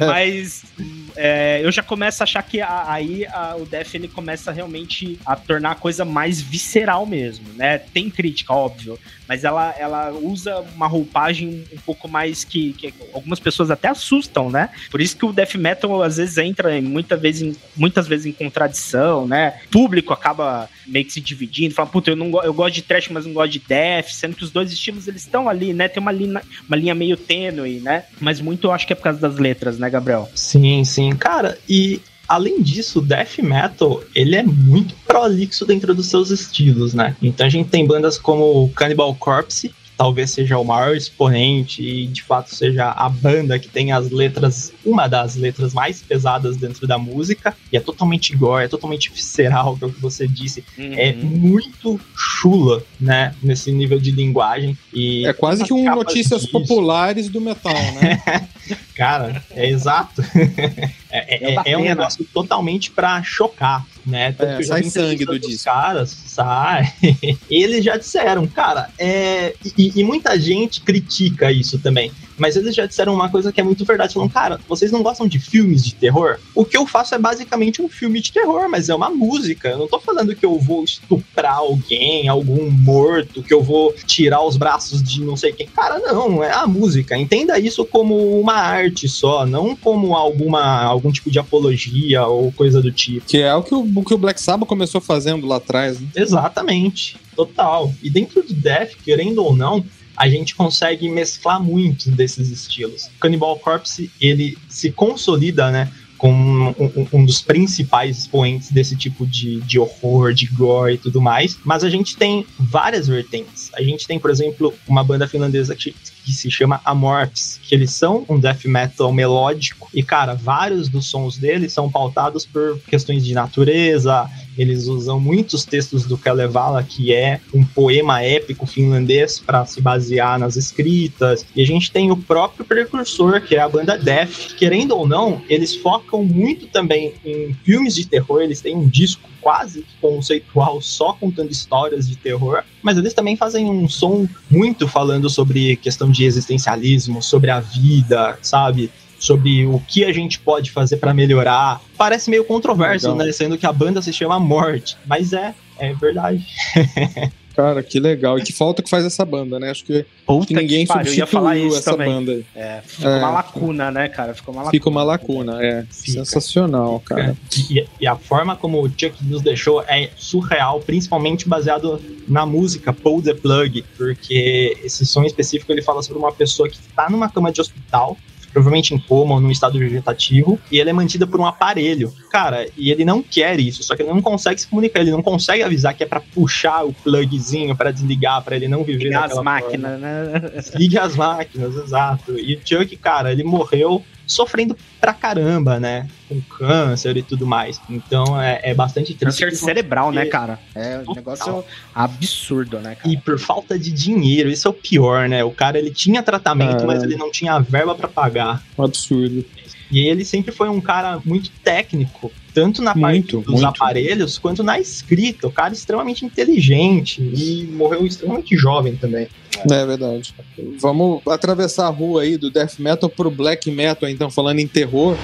[0.00, 0.64] mas
[1.16, 5.18] é, eu já começo a achar que a, aí a, o Def ele começa realmente
[5.24, 7.78] a tornar a coisa mais visceral mesmo, né?
[7.78, 8.98] Tem crítica, óbvio,
[9.28, 14.50] mas ela, ela usa uma roupagem um pouco mais que, que algumas pessoas até assustam,
[14.50, 14.70] né?
[14.90, 18.32] Por isso que o Death Metal às vezes entra muita vez em, muitas vezes em
[18.32, 19.60] contradição, né?
[19.66, 23.08] O público acaba meio que se dividindo, fala, puta, eu, não, eu gosto de trash,
[23.08, 25.88] mas não gosto de death, sendo que os dois estilos eles estão ali, né?
[25.88, 28.04] Tem uma linha, uma linha meio tênue, né?
[28.20, 30.28] Mas muito eu acho que é por causa das letras, né, Gabriel?
[30.34, 31.05] Sim, sim.
[31.14, 36.94] Cara, e além disso, o death metal, ele é muito prolixo dentro dos seus estilos,
[36.94, 37.16] né?
[37.22, 42.22] Então a gente tem bandas como Cannibal Corpse, talvez seja o maior exponente e de
[42.22, 46.98] fato seja a banda que tem as letras, uma das letras mais pesadas dentro da
[46.98, 50.92] música, e é totalmente gore, é totalmente visceral, que é o que você disse, uhum.
[50.92, 54.76] é muito chula, né, nesse nível de linguagem.
[54.92, 56.52] E é quase que um notícias disso.
[56.52, 58.48] populares do metal, né?
[58.94, 60.22] Cara, é exato.
[61.16, 64.32] é, é, é um negócio totalmente pra chocar, né?
[64.32, 65.64] Tanto é, sai sangue do disco.
[65.64, 66.92] caras, sai.
[67.50, 69.54] Eles já disseram, cara, é...
[69.76, 72.10] E, e, muita gente critica isso também.
[72.36, 74.14] Mas eles já disseram uma coisa que é muito verdade.
[74.14, 76.38] Falam, cara, vocês não gostam de filmes de terror?
[76.54, 79.68] O que eu faço é basicamente um filme de terror, mas é uma música.
[79.68, 84.42] Eu não tô falando que eu vou estuprar alguém, algum morto, que eu vou tirar
[84.42, 85.66] os braços de não sei quem.
[85.66, 87.16] Cara, não, é a música.
[87.16, 92.80] Entenda isso como uma arte só, não como alguma, algum tipo de apologia ou coisa
[92.80, 93.26] do tipo.
[93.26, 96.00] Que é o que o, o que o Black Sabbath começou fazendo lá atrás.
[96.00, 96.08] Né?
[96.14, 97.16] Exatamente.
[97.34, 97.92] Total.
[98.02, 99.84] E dentro do Death, querendo ou não,
[100.16, 103.10] a gente consegue mesclar muito desses estilos.
[103.20, 109.60] Cannibal Corpse, ele se consolida, né, como um, um, dos principais expoentes desse tipo de,
[109.60, 111.58] de horror, de gore e tudo mais.
[111.64, 113.70] Mas a gente tem várias vertentes.
[113.74, 117.90] A gente tem, por exemplo, uma banda finlandesa que, que se chama Amorphs, que eles
[117.90, 119.88] são um death metal melódico.
[119.92, 125.64] E, cara, vários dos sons deles são pautados por questões de natureza, eles usam muitos
[125.64, 131.46] textos do Kalevala, que é um poema épico finlandês, para se basear nas escritas.
[131.54, 134.54] E a gente tem o próprio precursor, que é a banda Death.
[134.56, 138.42] Querendo ou não, eles focam muito também em filmes de terror.
[138.42, 143.70] Eles têm um disco quase conceitual só contando histórias de terror, mas eles também fazem
[143.70, 148.90] um som muito falando sobre questão de existencialismo, sobre a vida, sabe?
[149.18, 151.80] Sobre o que a gente pode fazer para melhorar.
[151.96, 153.26] Parece meio controverso, legal.
[153.26, 153.32] né?
[153.32, 156.46] Sendo que a banda se chama Morte, mas é, é verdade.
[157.56, 158.38] Cara, que legal.
[158.38, 159.70] E que falta que faz essa banda, né?
[159.70, 162.06] Acho que, Puta que ninguém que pariu, substituiu essa também.
[162.06, 162.44] banda.
[162.54, 163.18] É, ficou é.
[163.18, 164.34] uma lacuna, né, cara?
[164.34, 164.70] Ficou uma lacuna.
[164.70, 165.86] Fica uma lacuna, é.
[165.90, 166.22] Fica.
[166.22, 167.34] Sensacional, cara.
[167.70, 171.98] E, e, a forma como o Chuck nos deixou é surreal, principalmente baseado
[172.28, 176.78] na música Pull the Plug, porque esse som específico ele fala sobre uma pessoa que
[176.94, 178.18] tá numa cama de hospital
[178.56, 182.10] provavelmente em coma ou num estado vegetativo, e ela é mantida por um aparelho.
[182.36, 185.22] Cara, e ele não quer isso, só que ele não consegue se comunicar, ele não
[185.22, 189.24] consegue avisar que é para puxar o plugzinho, para desligar, para ele não viver Liga
[189.24, 190.52] as máquinas, né?
[190.74, 192.38] Liga as máquinas, exato.
[192.38, 196.08] E o Chuck, cara, ele morreu sofrendo pra caramba, né?
[196.28, 197.80] Com câncer e tudo mais.
[197.88, 199.42] Então é, é bastante triste.
[199.42, 200.58] Câncer cerebral, né, cara?
[200.74, 203.08] É um negócio absurdo, né, cara?
[203.08, 205.42] E por falta de dinheiro, isso é o pior, né?
[205.44, 206.86] O cara ele tinha tratamento, é.
[206.86, 208.62] mas ele não tinha verba para pagar.
[208.76, 209.44] Um absurdo.
[209.90, 213.66] E ele sempre foi um cara muito técnico, tanto na muito, parte dos muito.
[213.66, 215.46] aparelhos quanto na escrita.
[215.46, 219.28] O cara é extremamente inteligente e morreu extremamente jovem também.
[219.70, 220.34] É verdade.
[220.80, 225.16] Vamos atravessar a rua aí do death metal pro black metal, então, falando em terror.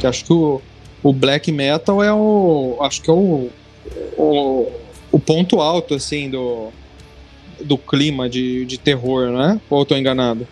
[0.00, 0.60] Que acho que o,
[1.02, 2.76] o black metal é o.
[2.82, 3.48] Acho que é o,
[4.18, 4.70] o,
[5.10, 6.70] o ponto alto, assim, do,
[7.62, 9.60] do clima de, de terror, né?
[9.68, 10.46] Ou eu tô enganado?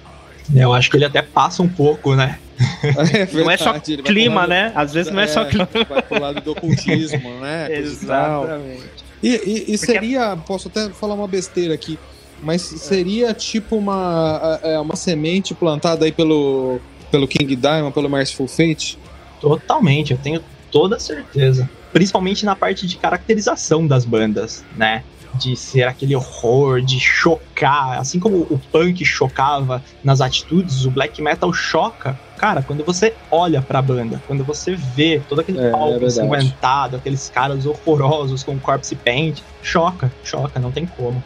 [0.55, 2.39] Eu acho que ele até passa um pouco, né?
[2.85, 4.71] É verdade, não é só clima, né?
[4.75, 5.69] Às vezes não é, é só clima.
[5.89, 7.69] Vai pro lado do ocultismo, né?
[7.77, 9.05] Exatamente.
[9.23, 11.99] E, e, e seria, posso até falar uma besteira aqui,
[12.43, 16.79] mas seria tipo uma, é, uma semente plantada aí pelo,
[17.11, 18.99] pelo King Diamond, pelo Merciful Fate?
[19.41, 21.69] Totalmente, eu tenho toda certeza.
[21.93, 25.03] Principalmente na parte de caracterização das bandas, né?
[25.35, 31.21] De ser aquele horror, de chocar, assim como o punk chocava nas atitudes, o black
[31.21, 32.19] metal choca.
[32.37, 36.97] Cara, quando você olha pra banda, quando você vê todo aquele é, palco é ensanguentado,
[36.97, 41.23] aqueles caras horrorosos com corpse paint, choca, choca, não tem como.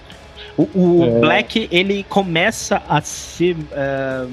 [0.56, 1.20] O, o é.
[1.20, 3.56] Black, ele começa a ser.
[3.56, 4.30] Uh,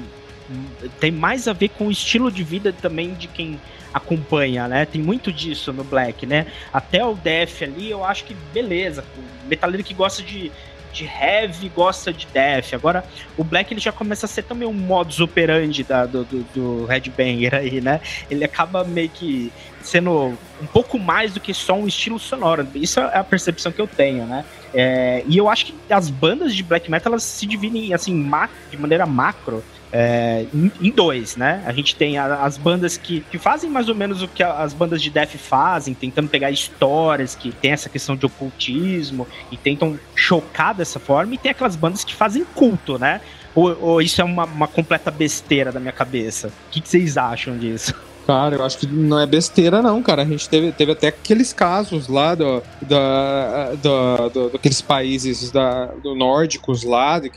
[1.00, 3.60] tem mais a ver com o estilo de vida também de quem
[3.96, 4.84] acompanha, né?
[4.84, 6.46] Tem muito disso no Black, né?
[6.70, 9.02] Até o Def ali, eu acho que beleza.
[9.16, 10.52] O metaleiro que gosta de,
[10.92, 12.74] de heavy gosta de death.
[12.74, 13.02] Agora,
[13.38, 16.84] o Black ele já começa a ser também um modus operandi da, do, do, do
[16.84, 18.02] Headbanger aí, né?
[18.30, 19.50] Ele acaba meio que
[19.82, 22.68] sendo um pouco mais do que só um estilo sonoro.
[22.74, 24.44] Isso é a percepção que eu tenho, né?
[24.74, 28.30] É, e eu acho que as bandas de black metal elas se dividem assim
[28.70, 29.64] de maneira macro
[29.98, 31.62] é, em, em, dois, né?
[31.64, 34.74] A gente tem a, as bandas que, que fazem mais ou menos o que as
[34.74, 39.98] bandas de death fazem, tentando pegar histórias que tem essa questão de ocultismo e tentam
[40.14, 43.22] chocar dessa forma, e tem aquelas bandas que fazem culto, né?
[43.54, 46.48] Ou, ou isso é uma, uma, completa besteira da minha cabeça?
[46.48, 47.94] O que, que vocês acham disso?
[48.26, 50.22] Cara, eu acho que não é besteira, não, cara.
[50.22, 55.86] A gente teve, teve até aqueles casos lá do, da, do, do, daqueles países da,
[56.02, 57.30] do nórdicos lá, de,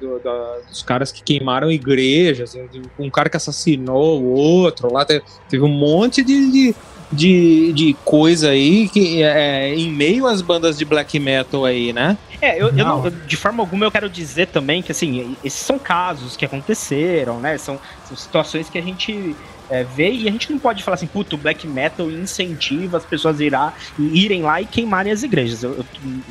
[0.00, 2.56] do, da, dos caras que queimaram igrejas,
[2.98, 5.04] um cara que assassinou o outro lá.
[5.04, 6.74] Teve, teve um monte de, de
[7.12, 12.18] de, de coisa aí que é, em meio às bandas de black metal aí, né?
[12.40, 13.04] É, eu, não.
[13.04, 16.44] eu não, de forma alguma eu quero dizer também que assim, esses são casos que
[16.44, 17.56] aconteceram, né?
[17.58, 19.36] São, são situações que a gente
[19.70, 23.04] é, ver e a gente não pode falar assim, puto, o black metal incentiva as
[23.04, 25.62] pessoas a irá, irem lá e queimarem as igrejas.
[25.62, 25.84] Eu, eu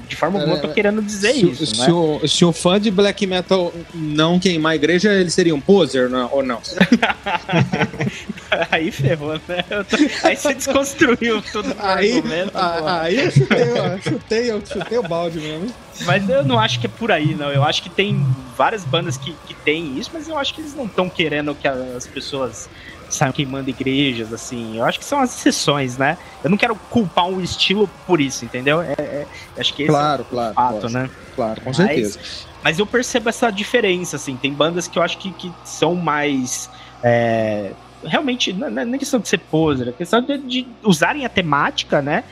[0.07, 1.65] de forma alguma, é, eu tô querendo dizer se, isso.
[1.65, 1.91] Se, né?
[1.91, 6.09] o, se o fã de black metal não queimar a igreja, ele seria um poser
[6.09, 6.61] não, ou não?
[8.71, 9.63] aí ferrou, né?
[9.89, 12.57] Tô, aí você desconstruiu tudo o argumento.
[12.57, 15.73] A, aí eu chutei, eu chutei, eu chutei o balde mesmo.
[16.01, 17.51] Mas eu não acho que é por aí, não.
[17.51, 18.25] Eu acho que tem
[18.57, 21.67] várias bandas que, que tem isso, mas eu acho que eles não estão querendo que
[21.67, 22.69] as pessoas
[23.15, 24.77] saiam queimando igrejas, assim.
[24.77, 26.17] Eu acho que são as exceções, né?
[26.43, 28.81] Eu não quero culpar um estilo por isso, entendeu?
[28.81, 31.09] É, é acho que esse claro, é o claro, fato, claro, né?
[31.35, 32.19] Claro, com mas, certeza.
[32.63, 34.35] Mas eu percebo essa diferença, assim.
[34.35, 36.69] Tem bandas que eu acho que, que são mais.
[37.03, 37.71] É,
[38.03, 42.01] realmente, não é nem questão de ser poser, é questão de, de usarem a temática,
[42.01, 42.23] né?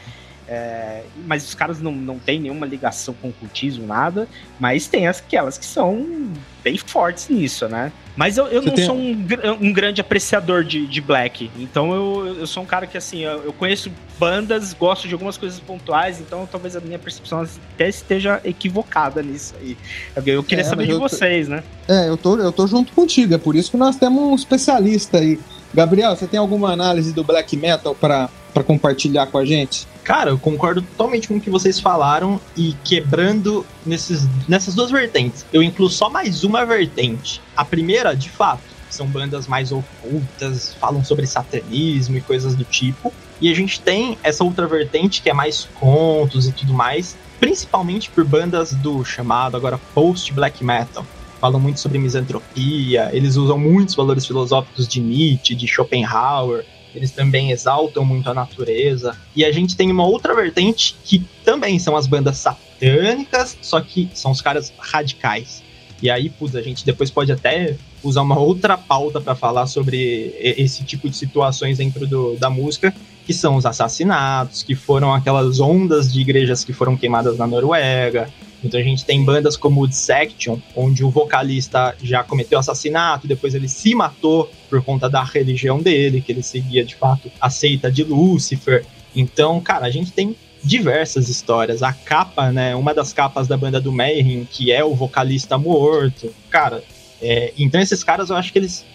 [0.48, 4.28] É, mas os caras não, não têm nenhuma ligação com o cultismo, nada.
[4.60, 6.32] Mas tem aquelas que são
[6.64, 7.92] bem fortes nisso, né?
[8.16, 8.86] Mas eu, eu não tem...
[8.86, 9.26] sou um,
[9.60, 11.50] um, grande apreciador de, de Black.
[11.58, 15.36] Então eu, eu sou um cara que, assim, eu, eu, conheço bandas, gosto de algumas
[15.36, 19.78] coisas pontuais, então talvez a minha percepção até esteja equivocada nisso aí.
[20.26, 21.64] Eu queria é, saber de vocês, né?
[21.88, 25.18] É, eu tô, eu tô junto contigo, é por isso que nós temos um especialista
[25.18, 25.40] aí.
[25.74, 28.30] Gabriel, você tem alguma análise do black metal para
[28.62, 29.88] compartilhar com a gente?
[30.04, 35.46] Cara, eu concordo totalmente com o que vocês falaram e quebrando nesses, nessas duas vertentes.
[35.54, 37.42] Eu incluo só mais uma vertente.
[37.56, 43.14] A primeira, de fato, são bandas mais ocultas, falam sobre satanismo e coisas do tipo.
[43.42, 48.10] E a gente tem essa outra vertente que é mais contos e tudo mais, principalmente
[48.10, 51.06] por bandas do chamado agora post-black metal.
[51.42, 57.52] Falam muito sobre misantropia, eles usam muitos valores filosóficos de Nietzsche, de Schopenhauer, eles também
[57.52, 59.18] exaltam muito a natureza.
[59.36, 64.10] E a gente tem uma outra vertente que também são as bandas satânicas, só que
[64.14, 65.64] são os caras radicais.
[66.02, 70.36] E aí, putz, a gente depois pode até usar uma outra pauta para falar sobre
[70.38, 72.94] esse tipo de situações dentro do, da música,
[73.26, 78.30] que são os assassinatos, que foram aquelas ondas de igrejas que foram queimadas na Noruega,
[78.64, 83.54] então a gente tem bandas como o Dissection, onde o vocalista já cometeu assassinato, depois
[83.54, 87.92] ele se matou por conta da religião dele, que ele seguia de fato a seita
[87.92, 88.86] de Lúcifer.
[89.16, 91.84] Então, cara, a gente tem diversas histórias.
[91.84, 92.76] A capa, né?
[92.76, 96.34] Uma das capas da banda do Mayhem, que é o vocalista morto.
[96.50, 96.84] Cara,
[97.22, 98.86] é, então esses caras eu acho que eles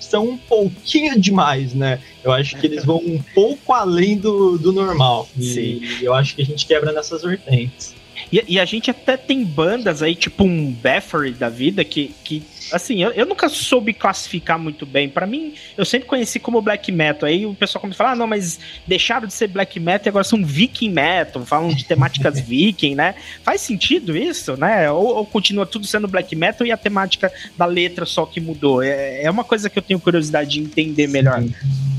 [0.00, 1.98] são um pouquinho demais, né?
[2.22, 5.28] Eu acho que eles vão um pouco além do, do normal.
[5.36, 5.80] Sim.
[5.82, 7.94] E eu acho que a gente quebra nessas vertentes.
[8.34, 12.42] E, e, a gente até tem bandas aí, tipo um Bathory da vida, que, que
[12.72, 15.08] assim, eu, eu nunca soube classificar muito bem.
[15.08, 17.28] para mim, eu sempre conheci como black metal.
[17.28, 20.08] Aí o pessoal começa a falar, ah, não, mas deixaram de ser black metal e
[20.08, 23.14] agora são viking metal, falam de temáticas viking, né?
[23.44, 24.90] Faz sentido isso, né?
[24.90, 28.82] Ou, ou, continua tudo sendo black metal e a temática da letra só que mudou?
[28.82, 31.40] É, é uma coisa que eu tenho curiosidade de entender melhor.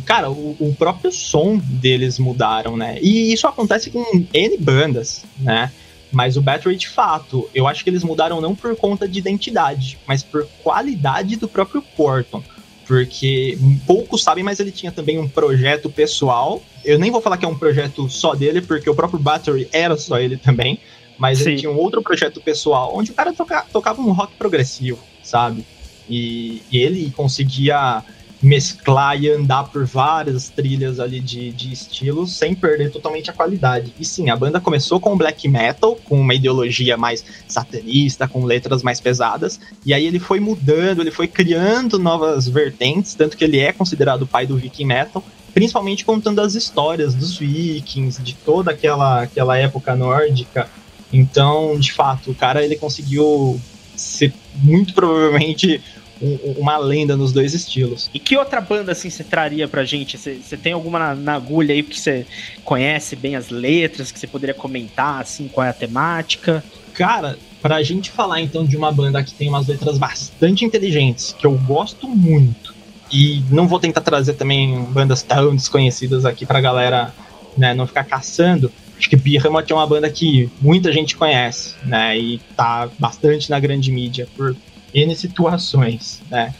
[0.05, 2.97] Cara, o, o próprio som deles mudaram, né?
[3.01, 5.71] E isso acontece com N bandas, né?
[6.15, 9.99] Mas o Battery, de fato, eu acho que eles mudaram não por conta de identidade,
[10.07, 12.41] mas por qualidade do próprio Corton.
[12.87, 16.63] Porque poucos sabem, mas ele tinha também um projeto pessoal.
[16.85, 19.97] Eu nem vou falar que é um projeto só dele, porque o próprio Battery era
[19.97, 20.79] só ele também.
[21.17, 21.49] Mas Sim.
[21.49, 25.65] ele tinha um outro projeto pessoal, onde o cara toca, tocava um rock progressivo, sabe?
[26.09, 28.01] E, e ele conseguia
[28.45, 33.91] mesclar e andar por várias trilhas ali de, de estilos sem perder totalmente a qualidade.
[33.99, 38.83] E sim, a banda começou com black metal, com uma ideologia mais satanista, com letras
[38.83, 43.59] mais pesadas, e aí ele foi mudando, ele foi criando novas vertentes, tanto que ele
[43.59, 48.71] é considerado o pai do viking metal, principalmente contando as histórias dos vikings, de toda
[48.71, 50.69] aquela, aquela época nórdica.
[51.11, 53.59] Então, de fato, o cara ele conseguiu
[53.95, 55.81] ser muito provavelmente
[56.21, 58.09] um, uma lenda nos dois estilos.
[58.13, 60.17] E que outra banda assim você traria pra gente?
[60.17, 62.25] Você tem alguma na, na, agulha aí que você
[62.63, 66.63] conhece bem as letras, que você poderia comentar, assim, qual é a temática?
[66.93, 71.45] Cara, pra gente falar então de uma banda que tem umas letras bastante inteligentes, que
[71.45, 72.73] eu gosto muito,
[73.11, 77.13] e não vou tentar trazer também bandas tão desconhecidas aqui pra galera
[77.57, 78.71] né, não ficar caçando.
[78.97, 82.17] Acho que Behemoth é uma banda que muita gente conhece, né?
[82.17, 84.55] E tá bastante na grande mídia por
[84.95, 86.53] N situações, né?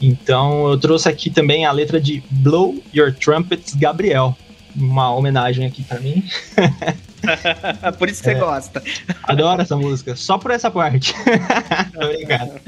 [0.00, 4.36] Então eu trouxe aqui também a letra de Blow Your Trumpets Gabriel,
[4.74, 6.24] uma homenagem aqui para mim.
[7.98, 8.82] por isso que você é, gosta.
[9.24, 11.14] Adoro essa música, só por essa parte.
[11.94, 12.60] Obrigado.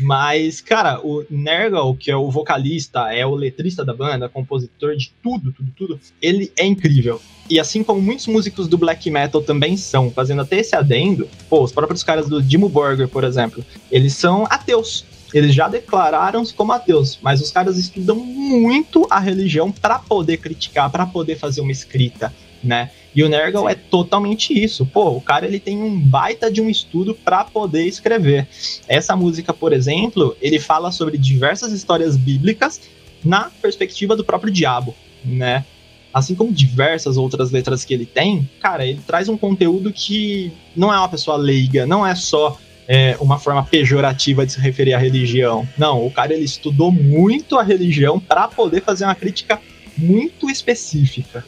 [0.00, 5.12] Mas, cara, o Nergal, que é o vocalista, é o letrista da banda, compositor de
[5.22, 7.20] tudo, tudo, tudo, ele é incrível.
[7.48, 11.62] E assim como muitos músicos do black metal também são, fazendo até esse adendo, pô,
[11.62, 15.04] os próprios caras do Dimo Borger, por exemplo, eles são ateus.
[15.34, 20.90] Eles já declararam-se como ateus, mas os caras estudam muito a religião para poder criticar,
[20.90, 22.32] para poder fazer uma escrita,
[22.62, 22.90] né?
[23.14, 24.86] E o Nergal é totalmente isso.
[24.86, 28.46] Pô, o cara ele tem um baita de um estudo para poder escrever.
[28.86, 32.80] Essa música, por exemplo, ele fala sobre diversas histórias bíblicas
[33.24, 34.94] na perspectiva do próprio diabo,
[35.24, 35.64] né?
[36.12, 40.92] Assim como diversas outras letras que ele tem, cara, ele traz um conteúdo que não
[40.92, 42.58] é uma pessoa leiga, não é só
[42.88, 45.68] é, uma forma pejorativa de se referir à religião.
[45.78, 49.60] Não, o cara ele estudou muito a religião para poder fazer uma crítica
[49.96, 51.44] muito específica.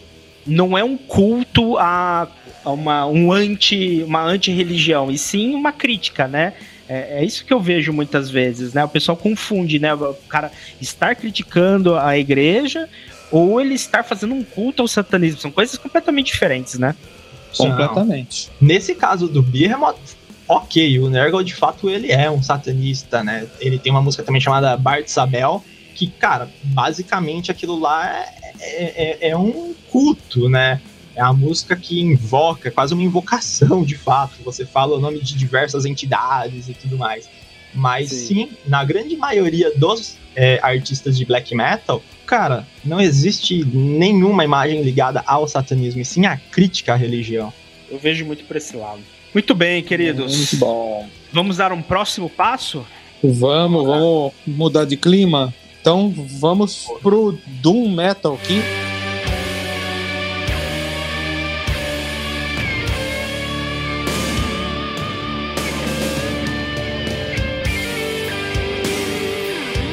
[0.46, 2.28] Não é um culto a,
[2.64, 6.54] a uma, um anti, uma anti-religião, e sim uma crítica, né?
[6.88, 8.84] É, é, isso que eu vejo muitas vezes, né?
[8.84, 9.94] O pessoal confunde, né?
[9.94, 12.88] O cara estar criticando a igreja
[13.30, 15.40] ou ele estar fazendo um culto ao satanismo.
[15.40, 16.94] São coisas completamente diferentes, né?
[17.56, 18.50] Completamente.
[18.60, 19.96] Nesse caso do Behemoth,
[20.46, 23.46] ok, o Nergal de fato ele é um satanista, né?
[23.60, 25.64] Ele tem uma música também chamada Bart Sabel,
[25.94, 30.80] que, cara, basicamente aquilo lá é, é, é, é um culto, né?
[31.14, 34.42] É a música que invoca, é quase uma invocação de fato.
[34.44, 37.28] Você fala o nome de diversas entidades e tudo mais.
[37.74, 43.64] Mas sim, sim na grande maioria dos é, artistas de black metal, cara, não existe
[43.64, 47.52] nenhuma imagem ligada ao satanismo, e sim a crítica à religião.
[47.90, 49.00] Eu vejo muito por esse lado.
[49.34, 50.36] Muito bem, queridos.
[50.36, 51.08] Muito bom.
[51.32, 52.86] Vamos dar um próximo passo?
[53.22, 55.54] Vamos, vamos mudar de clima.
[55.82, 58.60] Então vamos pro Doom Metal aqui.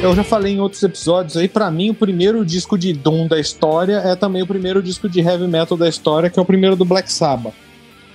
[0.03, 3.39] Eu já falei em outros episódios aí, para mim o primeiro disco de Doom da
[3.39, 6.75] história é também o primeiro disco de heavy metal da história, que é o primeiro
[6.75, 7.68] do Black Sabbath.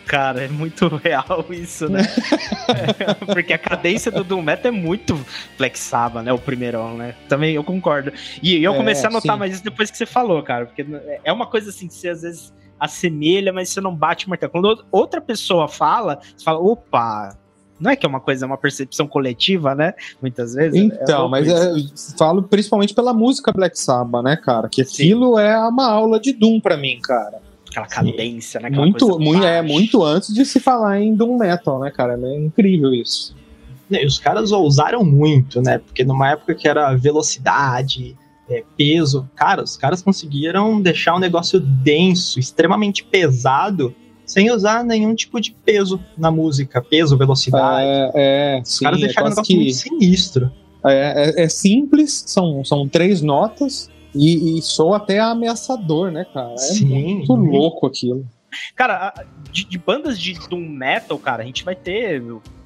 [0.07, 2.03] Cara, é muito real isso, né?
[2.99, 5.19] é, porque a cadência do Doom Metal é muito
[5.57, 6.33] Black Sabbath, né?
[6.33, 7.15] O primeirão, né?
[7.29, 8.13] Também eu concordo.
[8.43, 9.39] E eu comecei é, a notar sim.
[9.39, 10.67] mais isso depois que você falou, cara.
[10.67, 10.87] Porque
[11.25, 14.53] é uma coisa assim que você às vezes assemelha, mas você não bate o martelo.
[14.53, 17.37] Quando outra pessoa fala, você fala, opa,
[17.81, 19.95] não é que é uma coisa, é uma percepção coletiva, né?
[20.21, 20.81] Muitas vezes.
[20.81, 21.73] É então, é mas é,
[22.17, 24.69] falo principalmente pela música Black Sabbath, né, cara?
[24.69, 25.43] Que aquilo Sim.
[25.43, 27.41] é uma aula de Doom para mim, cara.
[27.75, 28.71] Aquela cadência, né?
[28.71, 32.19] Muito, muito, é, muito antes de se falar em Doom Metal, né, cara?
[32.23, 33.35] É incrível isso.
[33.91, 35.79] E os caras ousaram muito, né?
[35.79, 38.17] Porque numa época que era velocidade,
[38.49, 43.95] é, peso, cara, os caras conseguiram deixar um negócio denso, extremamente pesado
[44.25, 47.87] sem usar nenhum tipo de peso na música, peso, velocidade.
[47.87, 49.61] É, é Os sim, caras é deixaram é um negócio que...
[49.61, 50.53] muito sinistro.
[50.87, 56.53] É, é, é, simples, são, são três notas e, e soa até ameaçador, né, cara?
[56.53, 58.25] É sim, muito louco aquilo.
[58.77, 59.13] Cara,
[59.51, 62.23] de, de, bandas de Doom Metal, cara, a gente vai ter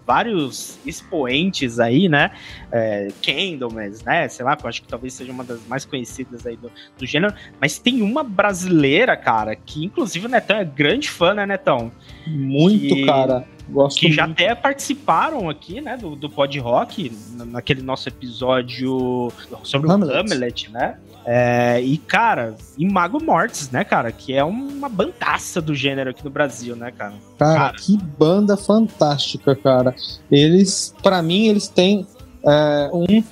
[0.07, 2.31] vários expoentes aí, né?
[2.73, 4.27] É, Candlemas, né?
[4.29, 7.35] Sei lá, eu acho que talvez seja uma das mais conhecidas aí do, do gênero.
[7.61, 11.93] Mas tem uma brasileira, cara, que inclusive o Netão é grande fã, né, Netão?
[12.27, 13.47] Muito, que, cara.
[13.71, 14.17] Gosto que muito.
[14.17, 17.13] já até participaram aqui, né, do, do Pod Rock,
[17.47, 19.31] naquele nosso episódio
[19.63, 20.13] sobre Hamlet.
[20.13, 20.97] o Hamlet, né?
[21.31, 24.11] É, e, cara, e Mago Mortis, né, cara?
[24.11, 27.13] Que é uma bandaça do gênero aqui no Brasil, né, cara?
[27.39, 27.77] Cara, cara.
[27.77, 29.95] que banda fantástica, cara.
[30.31, 32.07] Eles, para mim, eles têm
[32.47, 33.23] é, um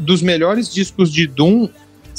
[0.00, 1.68] dos melhores discos de Doom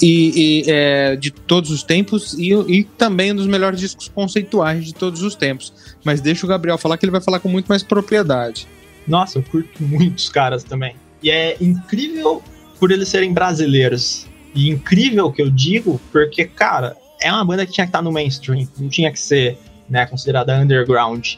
[0.02, 4.86] e, e é, de todos os tempos e, e, também um dos melhores discos conceituais
[4.86, 5.74] de todos os tempos.
[6.04, 8.68] Mas deixa o Gabriel falar que ele vai falar com muito mais propriedade.
[9.08, 10.96] Nossa, eu curto muitos caras também.
[11.22, 12.44] E é incrível
[12.80, 14.28] por eles serem brasileiros.
[14.54, 18.12] E incrível que eu digo, porque, cara, é uma banda que tinha que estar no
[18.12, 19.58] mainstream, não tinha que ser
[19.90, 21.36] né, considerada underground.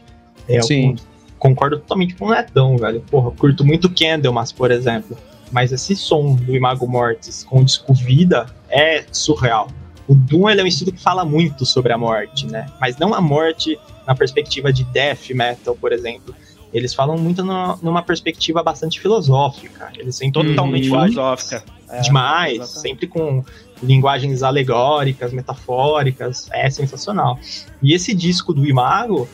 [0.48, 0.96] É, Sim.
[1.38, 3.02] concordo totalmente com o Netão, velho.
[3.02, 5.18] Porra, eu curto muito Candlemas, por exemplo.
[5.52, 9.70] Mas esse som do Imago Mortis com o disco Vida é surreal.
[10.08, 12.68] O Doom ele é um estilo que fala muito sobre a morte, né?
[12.80, 16.34] Mas não a morte na perspectiva de death metal, por exemplo.
[16.74, 19.90] Eles falam muito no, numa perspectiva bastante filosófica.
[19.98, 21.64] Eles sempre totalmente filosófica.
[21.90, 22.80] É, demais, exatamente.
[22.82, 23.44] sempre com
[23.82, 27.40] linguagens alegóricas, metafóricas, é sensacional.
[27.82, 29.28] E esse disco do Imago,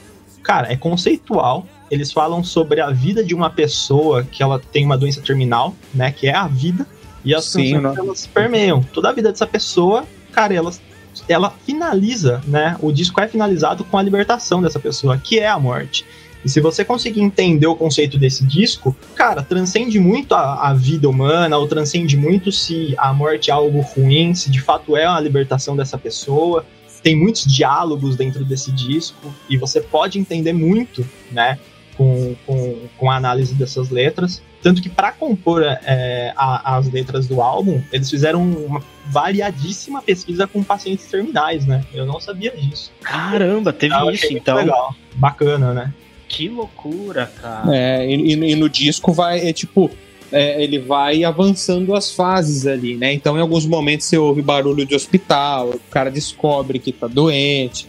[0.43, 1.67] cara, é conceitual.
[1.93, 6.11] Eles falam sobre a vida de uma pessoa que ela tem uma doença terminal, né,
[6.11, 6.87] que é a vida,
[7.23, 10.81] e as Sim, canções elas permeiam toda a vida dessa pessoa, cara, elas
[11.27, 12.75] ela finaliza, né?
[12.81, 16.03] O disco é finalizado com a libertação dessa pessoa, que é a morte.
[16.43, 21.07] E se você conseguir entender o conceito desse disco, cara, transcende muito a, a, vida
[21.07, 25.19] humana, ou transcende muito se a morte é algo ruim, se de fato é a
[25.19, 26.65] libertação dessa pessoa.
[27.03, 31.59] Tem muitos diálogos dentro desse disco, e você pode entender muito, né,
[31.95, 34.41] com, com, com a análise dessas letras.
[34.61, 40.47] Tanto que para compor é, a, as letras do álbum, eles fizeram uma variadíssima pesquisa
[40.47, 41.83] com pacientes terminais, né?
[41.93, 42.91] Eu não sabia disso.
[43.01, 44.55] Caramba, teve isso então.
[44.55, 45.93] Legal, bacana, né?
[46.27, 47.75] Que loucura, cara.
[47.75, 49.91] É, e, e no disco vai, é tipo,
[50.31, 53.13] é, ele vai avançando as fases ali, né?
[53.13, 57.87] Então, em alguns momentos você ouve barulho de hospital, o cara descobre que tá doente,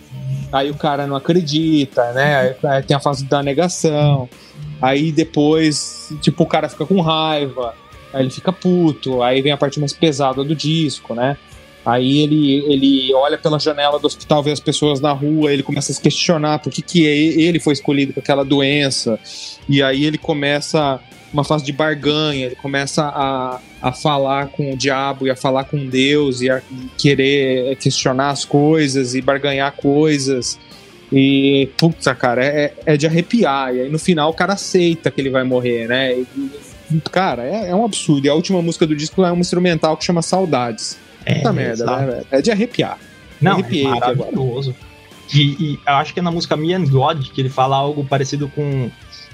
[0.53, 2.57] aí o cara não acredita, né?
[2.63, 4.29] Aí tem a fase da negação.
[4.81, 7.75] Aí depois, tipo, o cara fica com raiva,
[8.13, 11.37] aí ele fica puto, aí vem a parte mais pesada do disco, né?
[11.85, 15.93] Aí ele, ele olha pela janela do hospital, vê as pessoas na rua, ele começa
[15.93, 19.19] a se questionar por que, que ele foi escolhido com aquela doença.
[19.69, 20.99] E aí ele começa
[21.35, 25.65] uma fase de barganha, ele começa a, a falar com o diabo e a falar
[25.65, 26.63] com Deus e a
[26.97, 30.59] querer questionar as coisas e barganhar coisas.
[31.13, 33.75] E, puta, cara, é, é de arrepiar.
[33.75, 36.13] E aí no final o cara aceita que ele vai morrer, né?
[36.13, 36.27] E,
[37.11, 38.27] cara, é, é um absurdo.
[38.27, 40.99] E a última música do disco é um instrumental que chama Saudades.
[41.27, 42.27] É, Puta merda, né, velho?
[42.31, 42.99] É de arrepiar.
[43.41, 44.17] Não, Arrepiei é aqui agora.
[44.17, 44.75] maravilhoso.
[45.33, 48.05] E, e eu acho que é na música Me and God que ele fala algo
[48.05, 48.91] parecido com.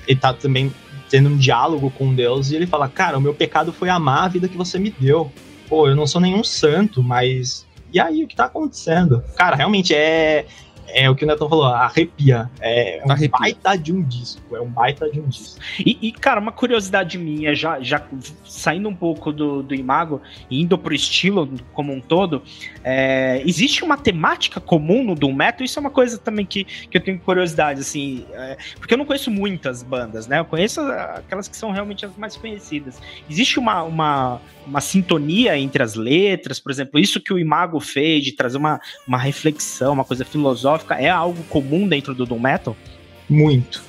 [0.06, 0.72] Ele tá também
[1.10, 4.28] tendo um diálogo com Deus e ele fala: Cara, o meu pecado foi amar a
[4.28, 5.30] vida que você me deu.
[5.68, 7.66] Pô, eu não sou nenhum santo, mas.
[7.92, 9.22] E aí, o que tá acontecendo?
[9.36, 10.46] Cara, realmente é.
[10.94, 12.50] É o que o Netão falou, arrepia.
[12.60, 13.38] É um Arrepia.
[13.38, 14.56] baita de um disco.
[14.56, 15.60] É um baita de um disco.
[15.78, 18.02] E, e, cara, uma curiosidade minha, já, já
[18.44, 20.20] saindo um pouco do, do Imago
[20.50, 22.42] e indo pro estilo como um todo,
[22.82, 25.64] é, existe uma temática comum no Doom Metal?
[25.64, 29.04] Isso é uma coisa também que, que eu tenho curiosidade, assim, é, porque eu não
[29.04, 30.38] conheço muitas bandas, né?
[30.38, 33.00] Eu conheço aquelas que são realmente as mais conhecidas.
[33.28, 38.24] Existe uma, uma, uma sintonia entre as letras, por exemplo, isso que o Imago fez,
[38.24, 42.76] de trazer uma, uma reflexão, uma coisa filosófica, é algo comum dentro do Doom Metal?
[43.28, 43.82] Muito.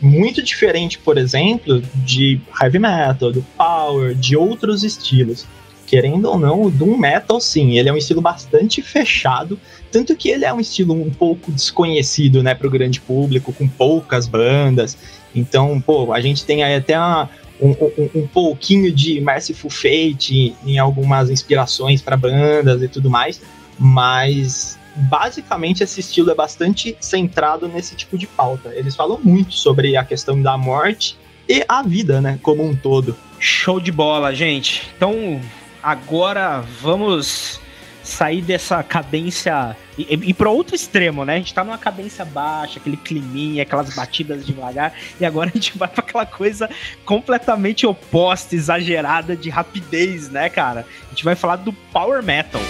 [0.00, 5.46] Muito diferente, por exemplo, de heavy metal, do power, de outros estilos.
[5.86, 9.58] Querendo ou não, o Doom Metal, sim, ele é um estilo bastante fechado,
[9.90, 14.28] tanto que ele é um estilo um pouco desconhecido, né, pro grande público, com poucas
[14.28, 14.96] bandas.
[15.34, 17.30] Então, pô, a gente tem aí até uma,
[17.60, 23.40] um, um, um pouquinho de Merciful Fate em algumas inspirações para bandas e tudo mais,
[23.78, 28.72] mas basicamente esse estilo é bastante centrado nesse tipo de pauta.
[28.74, 31.16] Eles falam muito sobre a questão da morte
[31.48, 33.16] e a vida, né, como um todo.
[33.38, 34.90] Show de bola, gente.
[34.96, 35.40] Então,
[35.82, 37.60] agora vamos
[38.02, 41.34] sair dessa cadência e, e, para outro extremo, né?
[41.34, 45.76] A gente tá numa cadência baixa, aquele climinha, aquelas batidas devagar, e agora a gente
[45.76, 46.70] vai para aquela coisa
[47.04, 50.86] completamente oposta, exagerada de rapidez, né, cara?
[51.06, 52.62] A gente vai falar do power metal.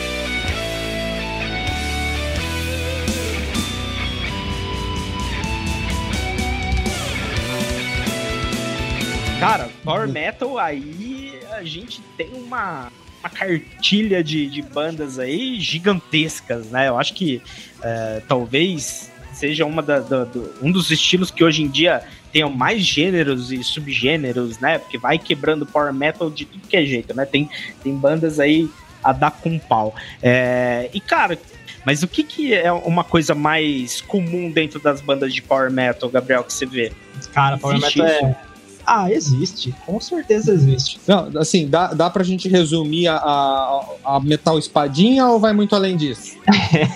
[9.39, 16.71] Cara, Power Metal aí a gente tem uma, uma cartilha de, de bandas aí gigantescas,
[16.71, 16.89] né?
[16.89, 17.41] Eu acho que
[17.81, 22.51] é, talvez seja uma da, da, do, um dos estilos que hoje em dia tenham
[22.51, 24.79] mais gêneros e subgêneros, né?
[24.79, 27.25] Porque vai quebrando Power Metal de tudo que é jeito, né?
[27.25, 27.49] Tem,
[27.83, 28.69] tem bandas aí
[29.05, 29.95] a dar com pau.
[30.21, 31.39] É, e cara,
[31.85, 36.11] mas o que, que é uma coisa mais comum dentro das bandas de Power Metal,
[36.11, 36.93] Gabriel, que você vê?
[37.33, 38.48] Cara, Power Existe Metal é.
[38.91, 39.75] Ah, existe.
[39.85, 40.99] Com certeza existe.
[41.07, 45.77] Não, assim, dá, dá pra gente resumir a, a, a metal espadinha ou vai muito
[45.77, 46.39] além disso?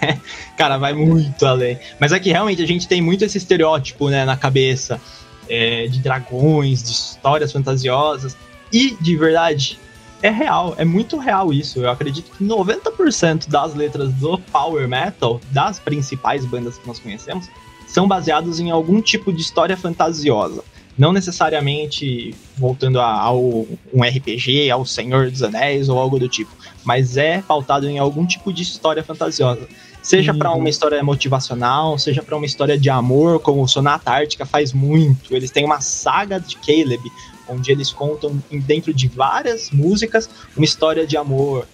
[0.56, 1.78] Cara, vai muito além.
[2.00, 4.98] Mas é que realmente a gente tem muito esse estereótipo né, na cabeça
[5.46, 8.34] é, de dragões, de histórias fantasiosas.
[8.72, 9.78] E, de verdade,
[10.22, 11.80] é real, é muito real isso.
[11.80, 17.50] Eu acredito que 90% das letras do Power Metal, das principais bandas que nós conhecemos,
[17.86, 20.64] são baseados em algum tipo de história fantasiosa.
[20.96, 26.50] Não necessariamente voltando a, ao um RPG, ao Senhor dos Anéis ou algo do tipo,
[26.84, 29.66] mas é pautado em algum tipo de história fantasiosa.
[30.02, 30.38] Seja Uhum.
[30.38, 34.72] para uma história motivacional, seja para uma história de amor, como o Sonata Ártica faz
[34.72, 35.34] muito.
[35.34, 37.00] Eles têm uma saga de Caleb,
[37.48, 41.66] onde eles contam dentro de várias músicas uma história de amor.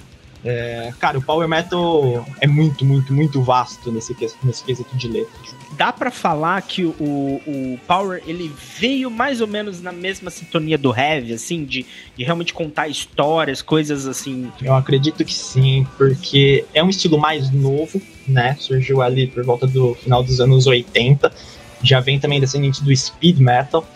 [0.45, 5.32] É, cara, o Power Metal é muito, muito, muito vasto nesse, nesse quesito de letra.
[5.72, 6.95] Dá pra falar que o,
[7.47, 11.84] o Power ele veio mais ou menos na mesma sintonia do Heavy, assim, de,
[12.16, 14.51] de realmente contar histórias, coisas assim.
[14.62, 18.57] Eu acredito que sim, porque é um estilo mais novo, né?
[18.59, 21.32] Surgiu ali por volta do final dos anos 80.
[21.82, 23.86] Já vem também descendente do speed metal.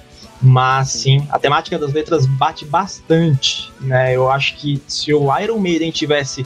[0.42, 4.16] Mas sim, a temática das letras bate bastante, né?
[4.16, 6.44] Eu acho que se o Iron Maiden tivesse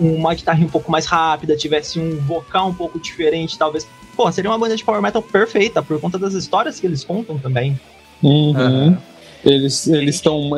[0.00, 4.30] um- uma guitarra um pouco mais rápida, tivesse um vocal um pouco diferente, talvez, pô,
[4.32, 7.78] seria uma banda de power metal perfeita por conta das histórias que eles contam também.
[8.22, 8.96] Uhum.
[9.44, 10.50] Eles eles estão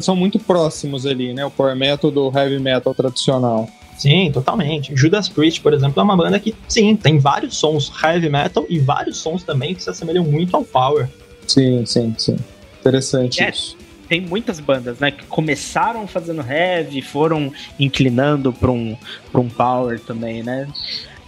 [0.00, 1.44] são muito próximos ali, né?
[1.44, 3.68] O power metal do heavy metal tradicional.
[3.96, 4.94] Sim, totalmente.
[4.94, 8.78] Judas Priest, por exemplo, é uma banda que, sim, tem vários sons heavy metal e
[8.78, 11.08] vários sons também que se assemelham muito ao power.
[11.46, 12.36] Sim, sim, sim.
[12.80, 13.50] Interessante É.
[13.50, 13.76] isso.
[14.08, 18.94] Tem muitas bandas, né, que começaram fazendo Heavy, foram inclinando pra um,
[19.32, 20.68] pra um Power também, né?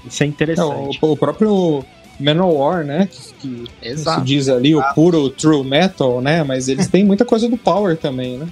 [0.06, 0.98] Isso é É, o, interessante.
[1.00, 1.84] o próprio
[2.20, 3.08] Manowar, né?
[3.40, 6.42] Que, que se diz ali o puro true metal, né?
[6.44, 8.46] Mas eles têm muita coisa do power também, né?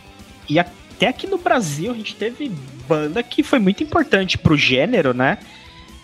[0.48, 2.50] E até aqui no Brasil a gente teve
[2.88, 5.38] banda que foi muito importante pro gênero, né?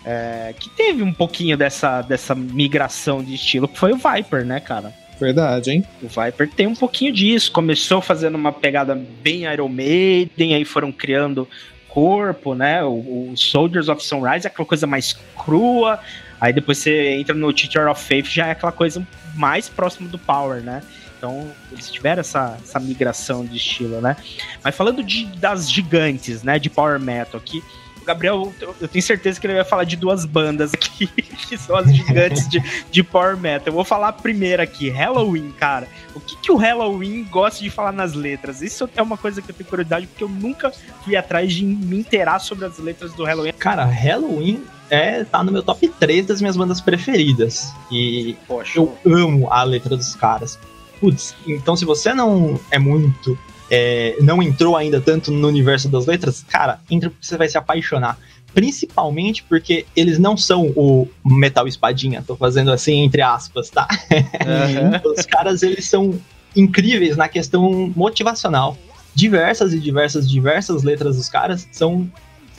[0.03, 4.59] É, que teve um pouquinho dessa, dessa migração de estilo, que foi o Viper, né,
[4.59, 4.91] cara?
[5.21, 5.85] Verdade, hein?
[6.01, 7.51] O Viper tem um pouquinho disso.
[7.51, 11.47] Começou fazendo uma pegada bem Iron Maiden, aí foram criando
[11.87, 12.83] corpo, né?
[12.83, 15.99] O, o Soldiers of Sunrise é aquela coisa mais crua.
[16.39, 19.05] Aí depois você entra no Teacher of Faith, já é aquela coisa
[19.35, 20.81] mais próximo do Power, né?
[21.17, 24.17] Então, eles tiveram essa, essa migração de estilo, né?
[24.63, 26.57] Mas falando de, das gigantes, né?
[26.57, 27.61] De Power Metal aqui.
[28.01, 31.07] O Gabriel, eu tenho certeza que ele vai falar de duas bandas aqui,
[31.47, 33.67] que são as gigantes de, de Power Metal.
[33.67, 35.87] Eu vou falar a primeira aqui, Halloween, cara.
[36.15, 38.61] O que, que o Halloween gosta de falar nas letras?
[38.61, 40.71] Isso é uma coisa que eu tenho curiosidade, porque eu nunca
[41.03, 43.53] fui atrás de me inteirar sobre as letras do Halloween.
[43.53, 47.73] Cara, Halloween é, tá no meu top 3 das minhas bandas preferidas.
[47.91, 48.79] E Poxa.
[48.79, 50.59] eu amo a letra dos caras.
[50.99, 53.37] Putz, então se você não é muito
[53.73, 57.57] é, não entrou ainda tanto no universo das letras, cara, entra porque você vai se
[57.57, 58.19] apaixonar.
[58.53, 63.87] Principalmente porque eles não são o metal espadinha, tô fazendo assim entre aspas, tá?
[64.11, 64.99] Uhum.
[65.17, 66.19] Os caras, eles são
[66.53, 68.77] incríveis na questão motivacional.
[69.15, 72.11] Diversas e diversas, diversas letras dos caras são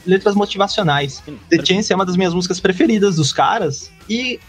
[0.07, 1.23] letras motivacionais.
[1.51, 4.41] The Chance é uma das minhas músicas preferidas dos caras e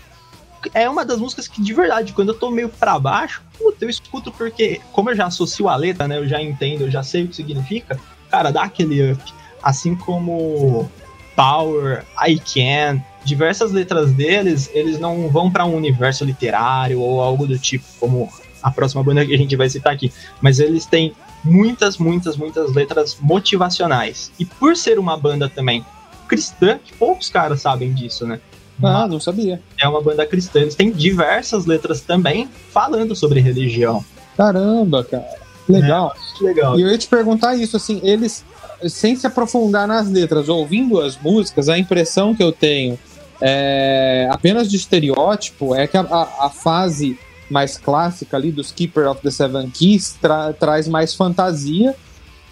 [0.73, 3.89] é uma das músicas que, de verdade, quando eu tô meio pra baixo, puta, eu
[3.89, 6.17] escuto porque, como eu já associo a letra, né?
[6.17, 7.99] Eu já entendo, eu já sei o que significa,
[8.29, 9.33] cara, dá aquele up.
[9.61, 10.89] Assim como
[11.35, 17.47] Power, I Can, diversas letras deles, eles não vão para um universo literário ou algo
[17.47, 18.29] do tipo, como
[18.61, 20.11] a próxima banda que a gente vai citar aqui.
[20.41, 24.31] Mas eles têm muitas, muitas, muitas letras motivacionais.
[24.39, 25.85] E por ser uma banda também
[26.27, 28.39] cristã, poucos caras sabem disso, né?
[28.81, 29.61] Ah, não sabia.
[29.79, 30.59] É uma banda cristã.
[30.59, 34.03] Eles têm diversas letras também falando sobre religião.
[34.35, 35.25] Caramba, cara.
[35.69, 36.13] Legal.
[36.41, 36.79] É, legal.
[36.79, 38.43] E eu ia te perguntar isso, assim, eles,
[38.87, 42.97] sem se aprofundar nas letras, ouvindo as músicas, a impressão que eu tenho
[43.41, 47.19] é, apenas de estereótipo é que a, a, a fase
[47.49, 51.93] mais clássica ali dos Keeper of the Seven Keys tra traz mais fantasia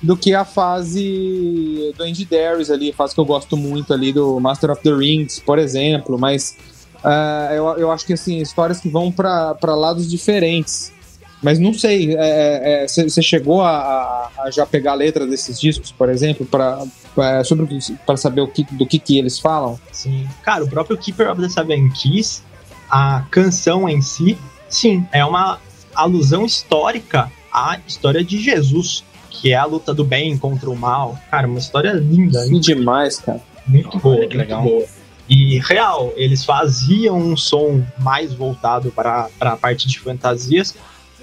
[0.01, 4.11] do que a fase do Andy Darius ali, a fase que eu gosto muito ali
[4.11, 6.57] do Master of the Rings, por exemplo, mas
[7.03, 10.91] uh, eu, eu acho que assim, histórias que vão para lados diferentes.
[11.41, 12.15] Mas não sei,
[12.87, 16.83] você é, é, chegou a, a, já pegar a letra desses discos, por exemplo, para
[17.17, 19.79] é, sobre para saber o que, do que, que eles falam?
[19.91, 22.43] Sim, cara, o próprio Keeper of the Seven Keys,
[22.87, 24.37] a canção em si,
[24.69, 25.59] sim, é uma
[25.95, 29.03] alusão histórica à história de Jesus
[29.41, 31.17] que é a luta do bem contra o mal.
[31.31, 32.41] Cara, uma história linda.
[32.41, 33.41] Sim, demais, cara.
[33.65, 34.61] Muito boa, muito legal.
[34.61, 34.85] boa.
[35.27, 40.75] E real, eles faziam um som mais voltado para, para a parte de fantasias.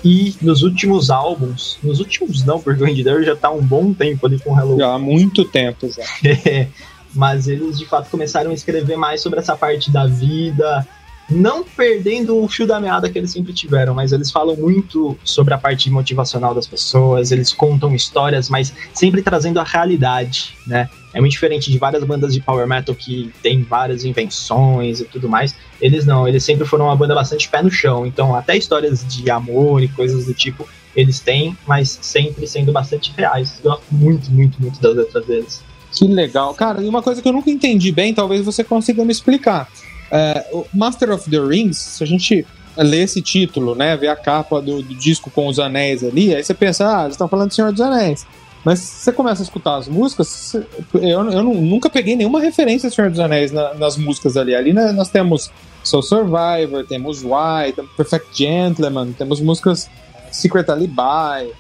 [0.04, 4.26] E nos últimos álbuns, nos últimos não, porque o Engineer já tá um bom tempo
[4.26, 4.78] ali com Halloween.
[4.78, 6.02] Já há muito tempo já.
[6.28, 6.66] É,
[7.14, 10.86] mas eles de fato começaram a escrever mais sobre essa parte da vida,
[11.30, 15.52] não perdendo o fio da meada que eles sempre tiveram, mas eles falam muito sobre
[15.52, 20.88] a parte motivacional das pessoas, eles contam histórias, mas sempre trazendo a realidade, né?
[21.12, 25.28] É muito diferente de várias bandas de power metal que tem várias invenções e tudo
[25.28, 25.54] mais.
[25.80, 29.30] Eles não, eles sempre foram uma banda bastante pé no chão, então até histórias de
[29.30, 33.60] amor e coisas do tipo eles têm, mas sempre sendo bastante reais.
[33.62, 35.64] Eu gosto muito, muito, muito das letras deles.
[35.92, 36.54] Que legal.
[36.54, 39.68] Cara, e uma coisa que eu nunca entendi bem, talvez você consiga me explicar.
[40.10, 42.46] É, o Master of the Rings, se a gente
[42.76, 46.42] lê esse título, né, ver a capa do, do disco com os anéis ali, aí
[46.42, 48.26] você pensa, ah, eles estão falando do Senhor dos Anéis.
[48.64, 50.54] Mas você começa a escutar as músicas,
[50.94, 54.54] eu, eu nunca peguei nenhuma referência do Senhor dos Anéis na, nas músicas ali.
[54.54, 55.50] Ali né, nós temos
[55.82, 59.88] Soul Survivor, temos Why, temos Perfect Gentleman, temos músicas
[60.30, 61.52] Secret Alibi,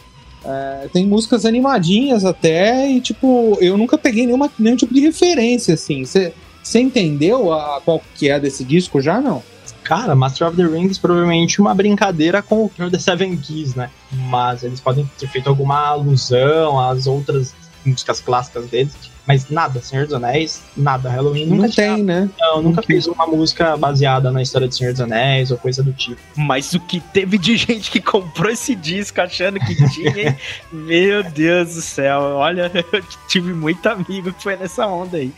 [0.44, 5.74] é, tem músicas animadinhas até, e tipo, eu nunca peguei nenhuma, nenhum tipo de referência,
[5.74, 6.04] assim.
[6.04, 6.32] Você
[6.62, 9.42] você entendeu a, qual que é desse disco já, não?
[9.82, 13.90] Cara, Master of the Rings provavelmente uma brincadeira com o The Seven Keys, né?
[14.12, 17.54] Mas eles podem ter feito alguma alusão às outras
[17.84, 18.94] músicas clássicas deles.
[19.28, 21.10] Mas nada, Senhor dos Anéis, nada.
[21.10, 22.30] Halloween nunca Não tinha, tem, né?
[22.40, 25.92] Não, nunca fez uma música baseada na história de Senhor dos Anéis ou coisa do
[25.92, 26.18] tipo.
[26.34, 30.36] Mas o que teve de gente que comprou esse disco achando que tinha, hein?
[30.72, 32.20] Meu Deus do céu.
[32.36, 35.30] Olha, eu tive muito amigo que foi nessa onda aí.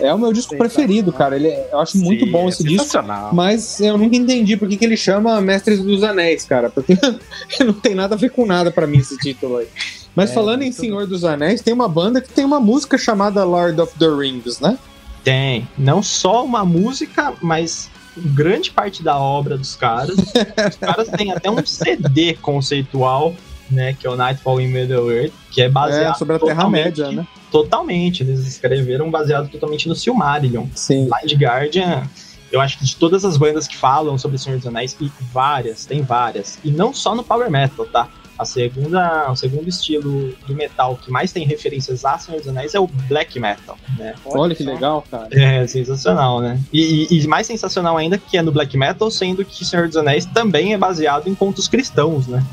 [0.00, 1.36] É, é o meu disco preferido, cara.
[1.36, 3.02] Ele, é, eu acho Sim, muito bom é esse disco.
[3.34, 6.70] Mas eu nunca entendi por que, que ele chama Mestres dos Anéis, cara.
[6.70, 6.96] Porque
[7.62, 9.68] não tem nada a ver com nada para mim esse título aí.
[10.16, 13.44] Mas é, falando em Senhor dos Anéis, tem uma banda que tem uma música chamada
[13.44, 14.78] Lord of the Rings, né?
[15.22, 15.68] Tem.
[15.76, 20.16] Não só uma música, mas grande parte da obra dos caras.
[20.16, 23.34] Os caras têm até um CD conceitual,
[23.70, 23.92] né?
[23.92, 26.14] Que é o Nightfall in Middle Earth, que é baseado.
[26.14, 27.26] É, sobre a Terra-média, né?
[27.52, 28.22] Totalmente.
[28.22, 30.66] Eles escreveram baseado totalmente no Silmarillion.
[30.74, 31.08] Sim.
[31.10, 32.08] Blind Guardian.
[32.50, 35.10] Eu acho que de todas as bandas que falam sobre o Senhor dos Anéis, e
[35.32, 36.58] várias, tem várias.
[36.64, 38.08] E não só no Power Metal, tá?
[38.38, 42.74] A segunda, o segundo estilo do metal que mais tem referências a Senhor dos Anéis
[42.74, 44.14] é o black metal, né?
[44.26, 45.28] Olha que legal, cara.
[45.32, 46.60] É, sensacional, né?
[46.72, 49.96] E, e, e, mais sensacional ainda que é no black metal, sendo que Senhor dos
[49.96, 52.44] Anéis também é baseado em contos cristãos, né?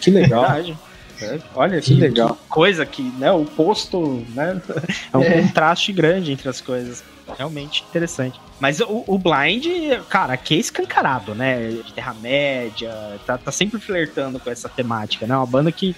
[0.00, 0.44] Que legal.
[1.54, 2.34] Olha que, que legal.
[2.34, 4.60] Que coisa que, né, o posto, né,
[5.12, 5.42] é um é.
[5.42, 7.02] contraste grande entre as coisas.
[7.36, 8.40] Realmente interessante.
[8.58, 9.66] Mas o, o Blind,
[10.08, 11.68] cara, aqui é escancarado, né?
[11.68, 12.90] De Terra-média,
[13.26, 15.36] tá, tá sempre flertando com essa temática, né?
[15.36, 15.94] Uma banda que,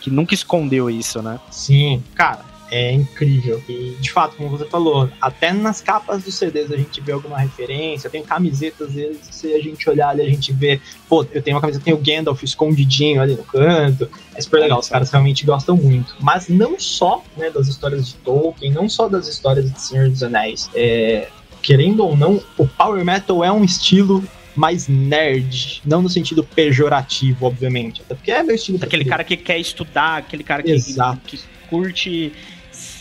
[0.00, 1.40] que nunca escondeu isso, né?
[1.50, 3.62] Sim, cara, é incrível.
[3.68, 7.38] E, de fato, como você falou, até nas capas dos CDs a gente vê alguma
[7.38, 11.56] referência, tem camisetas deles, se a gente olhar ali, a gente vê, pô, eu tenho
[11.56, 15.44] uma camiseta, tem o Gandalf escondidinho ali no canto, é super legal, os caras realmente
[15.44, 16.16] gostam muito.
[16.20, 20.22] Mas não só, né, das histórias de Tolkien, não só das histórias de Senhor dos
[20.22, 21.28] Anéis, é,
[21.62, 24.22] querendo ou não, o Power Metal é um estilo
[24.54, 28.78] mais nerd, não no sentido pejorativo, obviamente, até porque é meu estilo.
[28.80, 32.32] Aquele cara que quer estudar, aquele cara que, que, que curte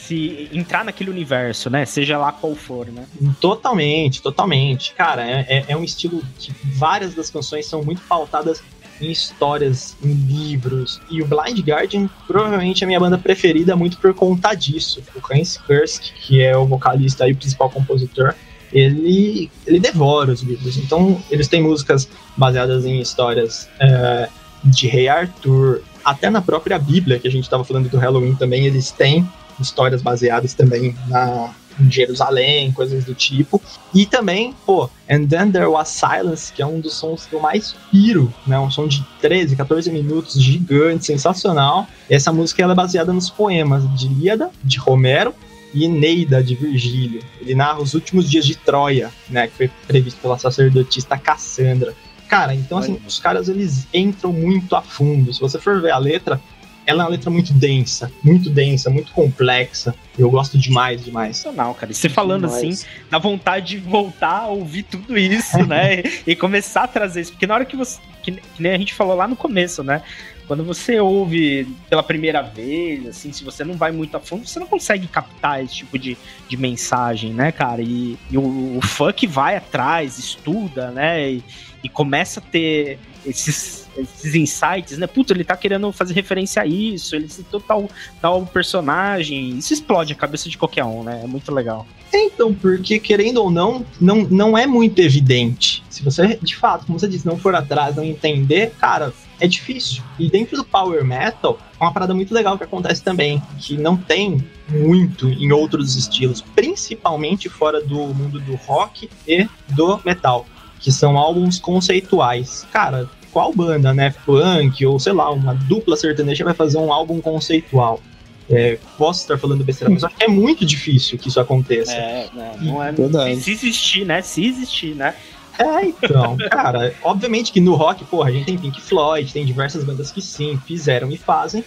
[0.07, 1.85] se entrar naquele universo, né?
[1.85, 3.05] Seja lá qual for, né?
[3.39, 4.93] Totalmente, totalmente.
[4.93, 8.61] Cara, é, é, é um estilo que várias das canções são muito pautadas
[9.01, 10.99] em histórias, em livros.
[11.09, 15.01] E o Blind Guardian provavelmente é a minha banda preferida muito por conta disso.
[15.15, 18.35] O Hans Kursk, que é o vocalista e o principal compositor,
[18.71, 20.77] ele, ele devora os livros.
[20.77, 24.29] Então, eles têm músicas baseadas em histórias é,
[24.63, 28.65] de Rei Arthur, até na própria Bíblia, que a gente estava falando do Halloween também,
[28.65, 29.27] eles têm
[29.63, 33.61] histórias baseadas também na, em Jerusalém, coisas do tipo.
[33.93, 37.39] E também, pô, And Then There Was Silence, que é um dos sons que eu
[37.39, 38.59] mais piro, né?
[38.59, 41.87] Um som de 13, 14 minutos, gigante, sensacional.
[42.09, 45.33] Essa música ela é baseada nos poemas de Ilíada, de Romero,
[45.73, 47.21] e Eneida, de Virgílio.
[47.41, 49.47] Ele narra os últimos dias de Troia, né?
[49.47, 51.95] Que foi previsto pela sacerdotista Cassandra.
[52.29, 55.33] Cara, então assim, os caras eles entram muito a fundo.
[55.33, 56.39] Se você for ver a letra,
[56.85, 59.95] ela é uma letra muito densa, muito densa, muito complexa.
[60.17, 61.43] Eu gosto demais, demais.
[61.55, 61.91] Não, cara.
[61.91, 62.63] E você falando demais.
[62.63, 66.03] assim, dá vontade de voltar a ouvir tudo isso, né?
[66.27, 67.31] e começar a trazer isso.
[67.31, 67.99] Porque na hora que você.
[68.21, 70.01] Que, que nem a gente falou lá no começo, né?
[70.47, 74.59] Quando você ouve pela primeira vez, assim, se você não vai muito a fundo, você
[74.59, 76.17] não consegue captar esse tipo de,
[76.47, 77.81] de mensagem, né, cara?
[77.81, 81.31] E, e o, o funk vai atrás, estuda, né?
[81.31, 81.43] E,
[81.83, 85.07] e começa a ter esses, esses insights, né?
[85.07, 87.89] Putz, ele tá querendo fazer referência a isso, ele citou tal,
[88.21, 89.57] tal personagem.
[89.57, 91.21] Isso explode a cabeça de qualquer um, né?
[91.23, 91.85] É muito legal.
[92.11, 95.82] É, então, porque querendo ou não, não, não é muito evidente.
[96.03, 100.03] Se você, de fato, como você disse, não for atrás, não entender, cara, é difícil.
[100.19, 103.95] E dentro do Power Metal, é uma parada muito legal que acontece também, que não
[103.95, 110.45] tem muito em outros estilos, principalmente fora do mundo do rock e do metal
[110.83, 112.67] que são álbuns conceituais.
[112.71, 114.13] Cara, qual banda, né?
[114.25, 118.01] Punk ou sei lá, uma dupla sertaneja vai fazer um álbum conceitual?
[118.49, 121.93] É, posso estar falando besteira, mas acho que é muito difícil que isso aconteça.
[121.93, 123.39] É, não, não é verdade.
[123.39, 124.21] Se existir, né?
[124.21, 125.15] Se existir, né?
[125.57, 129.83] É, então, cara, obviamente que no rock, porra, a gente tem Pink Floyd, tem diversas
[129.83, 131.63] bandas que sim, fizeram e fazem,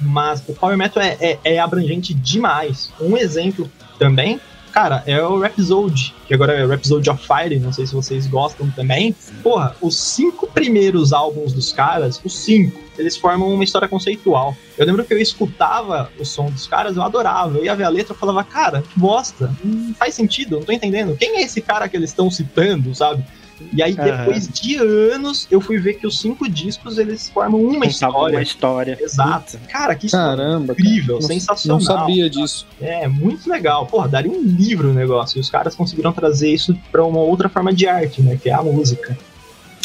[0.00, 2.92] mas o Power Metal é, é, é abrangente demais.
[3.00, 4.40] Um exemplo também
[4.72, 8.26] Cara, é o Rhapsody, que agora é o Rhapsody of Fire, não sei se vocês
[8.26, 9.14] gostam também.
[9.42, 14.56] Porra, os cinco primeiros álbuns dos caras, os cinco, eles formam uma história conceitual.
[14.76, 17.56] Eu lembro que eu escutava o som dos caras, eu adorava.
[17.56, 20.72] Eu ia ver a letra e falava, cara, que bosta, não faz sentido, não tô
[20.72, 21.16] entendendo.
[21.16, 23.24] Quem é esse cara que eles estão citando, sabe?
[23.72, 24.52] E aí, depois uhum.
[24.52, 28.36] de anos, eu fui ver que os cinco discos eles formam uma história.
[28.36, 28.98] Uma história.
[29.00, 29.58] Exato.
[29.68, 31.26] Cara, que Caramba, incrível, cara.
[31.26, 31.78] sensacional.
[31.78, 32.66] Não sabia disso.
[32.80, 33.86] É, muito legal.
[33.86, 35.38] Porra, daria um livro o negócio.
[35.38, 38.38] E os caras conseguiram trazer isso para uma outra forma de arte, né?
[38.40, 39.16] Que é a música.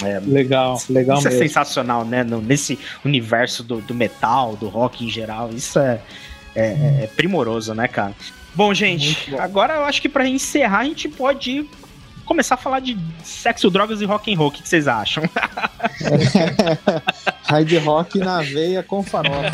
[0.02, 1.44] É, legal, legal isso é mesmo.
[1.44, 2.24] é sensacional, né?
[2.24, 6.02] nesse universo do, do, metal, do rock em geral, isso é,
[6.56, 8.14] é, é primoroso, né, cara?
[8.56, 9.40] Bom, gente, bom.
[9.40, 11.70] agora eu acho que para encerrar a gente pode ir
[12.26, 14.50] começar a falar de sexo, drogas e rock and roll.
[14.50, 15.24] O que vocês acham?
[17.44, 19.52] Hard rock na veia com farofa.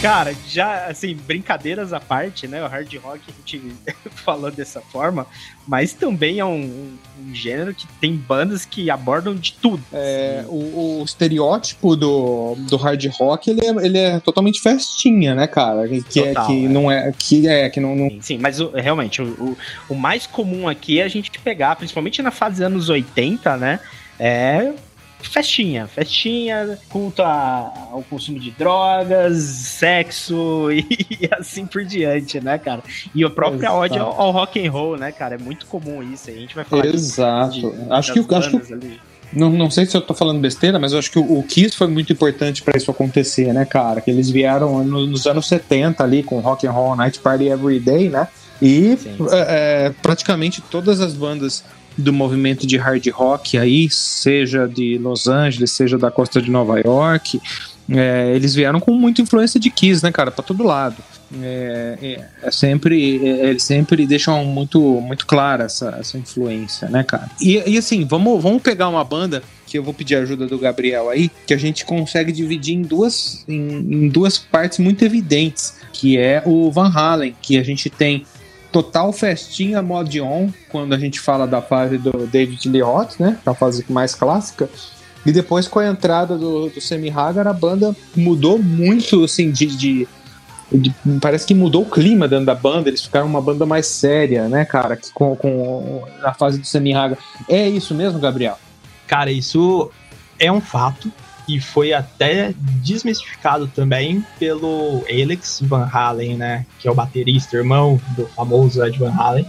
[0.00, 2.64] Cara, já, assim, brincadeiras à parte, né?
[2.64, 3.70] O hard rock a gente
[4.24, 5.26] falou dessa forma,
[5.68, 9.82] mas também é um, um, gênero que tem bandas que abordam de tudo.
[9.92, 15.46] É, o, o, estereótipo do, do hard rock, ele é, ele é totalmente festinha, né,
[15.46, 15.86] cara?
[15.86, 16.68] Que, é, Total, é, que é.
[16.68, 17.12] não é.
[17.18, 17.94] Que é, que não.
[17.94, 18.08] não...
[18.08, 22.22] Sim, sim, mas o, realmente, o, o mais comum aqui é a gente pegar, principalmente
[22.22, 23.80] na fase anos 80, né?
[24.18, 24.72] É
[25.28, 30.86] festinha, festinha, culto a, ao consumo de drogas, sexo e,
[31.22, 32.82] e, assim por diante, né, cara?
[33.14, 35.34] E a própria ódio ao, ao, rock and roll, né, cara?
[35.34, 36.30] É muito comum isso.
[36.30, 37.70] A gente vai falar Exato.
[37.70, 39.00] De, acho que acho que
[39.32, 41.76] não, não sei se eu tô falando besteira, mas eu acho que o, o Kiss
[41.76, 44.00] foi muito importante para isso acontecer, né, cara?
[44.00, 47.78] Que eles vieram no, nos anos 70 ali com Rock and Roll Night Party Every
[47.78, 48.26] Day, né?
[48.60, 48.98] E
[49.30, 51.64] é, é, praticamente todas as bandas
[51.96, 56.80] do movimento de hard rock aí, seja de Los Angeles, seja da costa de Nova
[56.80, 57.40] York,
[57.90, 60.96] é, eles vieram com muita influência de Kiss, né, cara, para todo lado.
[61.42, 67.02] É, é, é sempre, é, eles sempre deixam muito, muito clara essa, essa influência, né,
[67.02, 67.28] cara.
[67.40, 71.08] E, e assim, vamos, vamos pegar uma banda que eu vou pedir ajuda do Gabriel
[71.08, 76.16] aí, que a gente consegue dividir em duas, em, em duas partes muito evidentes, que
[76.16, 78.24] é o Van Halen, que a gente tem
[78.70, 83.38] total festinha mod on, quando a gente fala da fase do David Roth, né?
[83.44, 84.68] É a fase mais clássica.
[85.24, 86.80] E depois, com a entrada do, do
[87.14, 90.08] Hagar, a banda mudou muito, assim, de, de,
[90.72, 94.48] de, Parece que mudou o clima dentro da banda, eles ficaram uma banda mais séria,
[94.48, 94.96] né, cara?
[94.96, 97.18] Que com, com a fase do Semi Hagar.
[97.48, 98.58] É isso mesmo, Gabriel?
[99.06, 99.90] Cara, isso
[100.38, 101.12] é um fato
[101.50, 106.66] e foi até desmistificado também pelo Alex Van Halen, né?
[106.78, 109.46] Que é o baterista, irmão do famoso Ed Van Halen.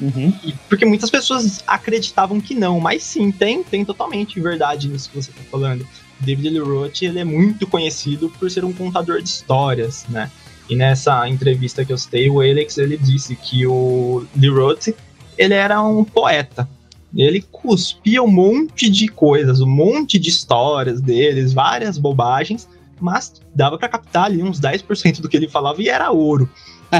[0.00, 0.32] Uhum.
[0.44, 5.16] E porque muitas pessoas acreditavam que não, mas sim, tem, tem totalmente verdade nisso que
[5.16, 5.86] você está falando.
[6.20, 10.30] David Lee Roth, ele é muito conhecido por ser um contador de histórias, né?
[10.68, 14.88] E nessa entrevista que eu citei, o Alex ele disse que o Lee Roth
[15.38, 16.68] ele era um poeta,
[17.16, 22.68] ele cuspia um monte de coisas, um monte de histórias deles, várias bobagens,
[23.00, 26.48] mas dava para captar ali uns 10% do que ele falava e era ouro.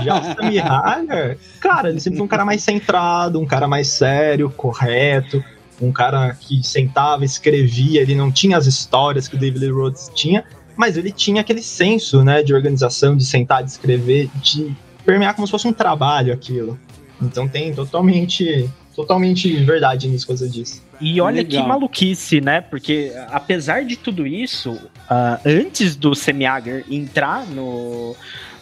[0.03, 3.89] Já o Sammy Hagar, cara, ele sempre foi um cara mais centrado, um cara mais
[3.89, 5.43] sério, correto,
[5.81, 10.13] um cara que sentava, escrevia, ele não tinha as histórias que o David Lee Roth
[10.15, 10.45] tinha,
[10.77, 15.47] mas ele tinha aquele senso, né, de organização, de sentar, de escrever, de permear como
[15.47, 16.79] se fosse um trabalho aquilo.
[17.21, 20.83] Então tem totalmente totalmente verdade nisso que você disse.
[21.01, 21.63] E olha Legal.
[21.63, 22.61] que maluquice, né?
[22.61, 28.17] Porque apesar de tudo isso, uh, antes do Semiager entrar no,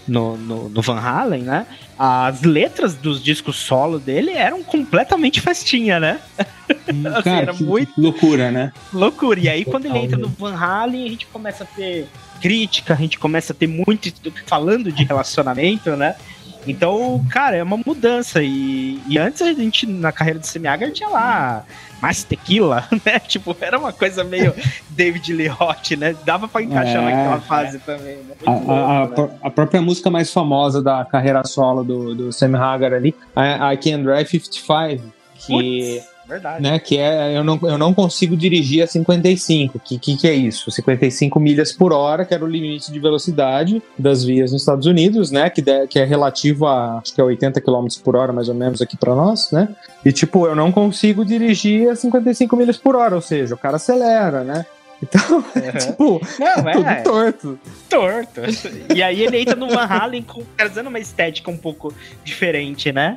[0.07, 1.67] no, no, no, Van Halen, né?
[1.99, 6.21] As letras dos discos solo dele eram completamente festinha, né?
[6.93, 8.73] Hum, assim, cara, era muito loucura, né?
[8.93, 9.41] Loucura.
[9.41, 12.07] E aí, quando ele entra no Van Halen, a gente começa a ter
[12.43, 14.13] crítica, a gente começa a ter muito
[14.45, 16.15] falando de relacionamento, né?
[16.67, 18.43] Então, cara, é uma mudança.
[18.43, 21.65] E, e antes a gente, na carreira do Semiaga, tinha lá
[22.01, 23.19] mais tequila, né?
[23.21, 24.55] Tipo, era uma coisa meio
[24.91, 26.15] David Lee Roth, né?
[26.25, 27.81] Dava pra encaixar é, naquela fase é.
[27.81, 28.17] também.
[28.17, 28.35] Né?
[28.47, 29.39] A, a, né?
[29.43, 33.77] a, própria música mais famosa da carreira solo do, do Sam Hagar ali, I, I
[33.77, 35.03] Can Drive 55,
[35.35, 36.03] que.
[36.29, 36.63] Verdade.
[36.63, 39.79] Né, que é eu não, eu não consigo dirigir a 55.
[39.79, 40.71] Que, que que é isso?
[40.71, 45.31] 55 milhas por hora, que era o limite de velocidade das vias nos Estados Unidos,
[45.31, 45.49] né?
[45.49, 48.55] Que, de, que é relativo a acho que é 80 km por hora, mais ou
[48.55, 49.69] menos, aqui para nós, né?
[50.05, 53.77] E tipo, eu não consigo dirigir a 55 milhas por hora, ou seja, o cara
[53.77, 54.67] acelera, né?
[55.03, 55.79] Então, uhum.
[55.79, 56.95] tipo, não, é, tudo é.
[57.03, 57.59] torto.
[57.89, 58.41] Torto.
[58.95, 61.93] E aí ele entra no Van Halen com, trazendo uma estética um pouco
[62.25, 63.17] diferente, né?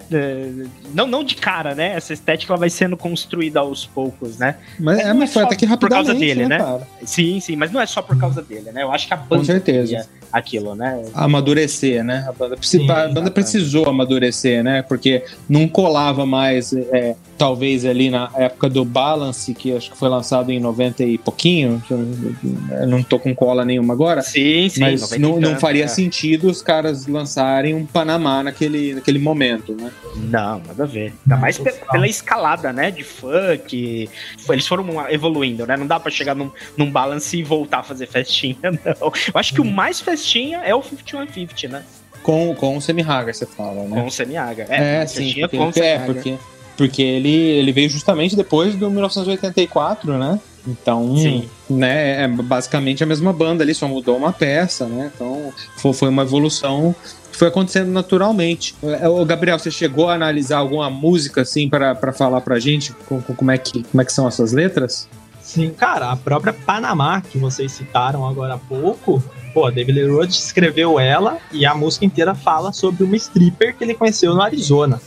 [0.93, 1.95] Não, não de cara, né?
[1.95, 4.55] Essa estética ela vai sendo construída aos poucos, né?
[4.79, 6.57] Mas, é, mas foi até que rapidamente, por causa dele, né?
[6.57, 6.81] né?
[7.03, 8.83] Sim, sim, mas não é só por causa dele, né?
[8.83, 10.07] Eu acho que a banda com certeza.
[10.31, 11.03] Aquilo, né?
[11.13, 12.25] Amadurecer, né?
[12.27, 14.81] A banda, sim, a banda precisou amadurecer, né?
[14.81, 20.09] Porque não colava mais, é, talvez ali na época do Balance, que acho que foi
[20.09, 24.21] lançado em 90 e pouquinho, eu não tô com cola nenhuma agora.
[24.21, 24.81] Sim, sim.
[24.81, 25.87] Mas não, não faria é.
[25.87, 29.91] sentido os caras lançarem um Panamá naquele, naquele momento, né?
[30.15, 31.13] Não, nada a ver.
[31.25, 32.91] Ainda mais pela escalada, né?
[32.91, 34.09] De funk.
[34.49, 35.75] Eles foram evoluindo, né?
[35.75, 38.79] Não dá pra chegar num, num balance e voltar a fazer festinha, não.
[39.01, 39.65] Eu acho que hum.
[39.65, 40.18] o mais festinha
[40.63, 41.83] é o 5150, né?
[42.23, 44.01] Com, com o Semi-Hagar, você fala, né?
[44.01, 44.67] Com o Semi-Hagar.
[44.69, 45.33] É, é sim.
[45.41, 46.37] Porque, com o é, porque,
[46.77, 50.39] porque ele, ele veio justamente depois do 1984, né?
[50.67, 51.49] Então, Sim.
[51.69, 55.11] né, é basicamente a mesma banda ali, só mudou uma peça, né?
[55.13, 56.93] Então, foi uma evolução
[57.31, 58.75] que foi acontecendo naturalmente.
[58.81, 62.93] O Gabriel, você chegou a analisar alguma música assim para falar pra gente
[63.37, 65.07] como é que como é que são essas letras?
[65.41, 69.23] Sim, cara, a própria Panamá que vocês citaram agora há pouco,
[69.53, 73.83] pô, David Lee Roth escreveu ela e a música inteira fala sobre uma stripper que
[73.83, 75.01] ele conheceu no Arizona.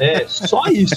[0.00, 0.96] É, só isso.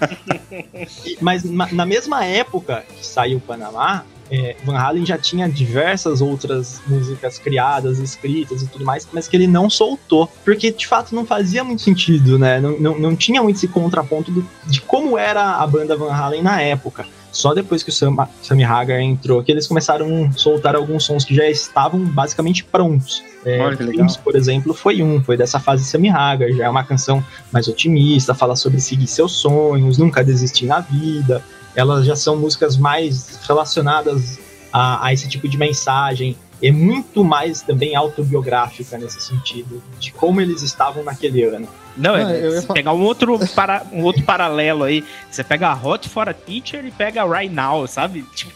[1.20, 6.80] Mas na mesma época que saiu o Panamá, é, Van Halen já tinha diversas outras
[6.86, 11.26] músicas criadas, escritas e tudo mais, mas que ele não soltou, porque de fato não
[11.26, 12.60] fazia muito sentido, né?
[12.60, 16.42] Não, não, não tinha muito esse contraponto do, de como era a banda Van Halen
[16.42, 17.04] na época.
[17.32, 21.24] Só depois que o Sam, Sammy Hagar entrou que eles começaram a soltar alguns sons
[21.24, 23.22] que já estavam basicamente prontos.
[23.44, 26.84] É, Olha, Dreams, por exemplo, foi um, foi dessa fase Sammy Hagar, já é uma
[26.84, 31.42] canção mais otimista, fala sobre seguir seus sonhos, nunca desistir na vida
[31.74, 34.38] elas já são músicas mais relacionadas
[34.72, 36.36] a, a esse tipo de mensagem.
[36.62, 41.68] É muito mais também autobiográfica nesse sentido, de como eles estavam naquele ano.
[41.96, 45.04] Não, é, eu ia pegar um outro, para, um outro paralelo aí.
[45.30, 48.24] Você pega a Hot for a Teacher e pega a Right Now, sabe?
[48.34, 48.52] Tipo,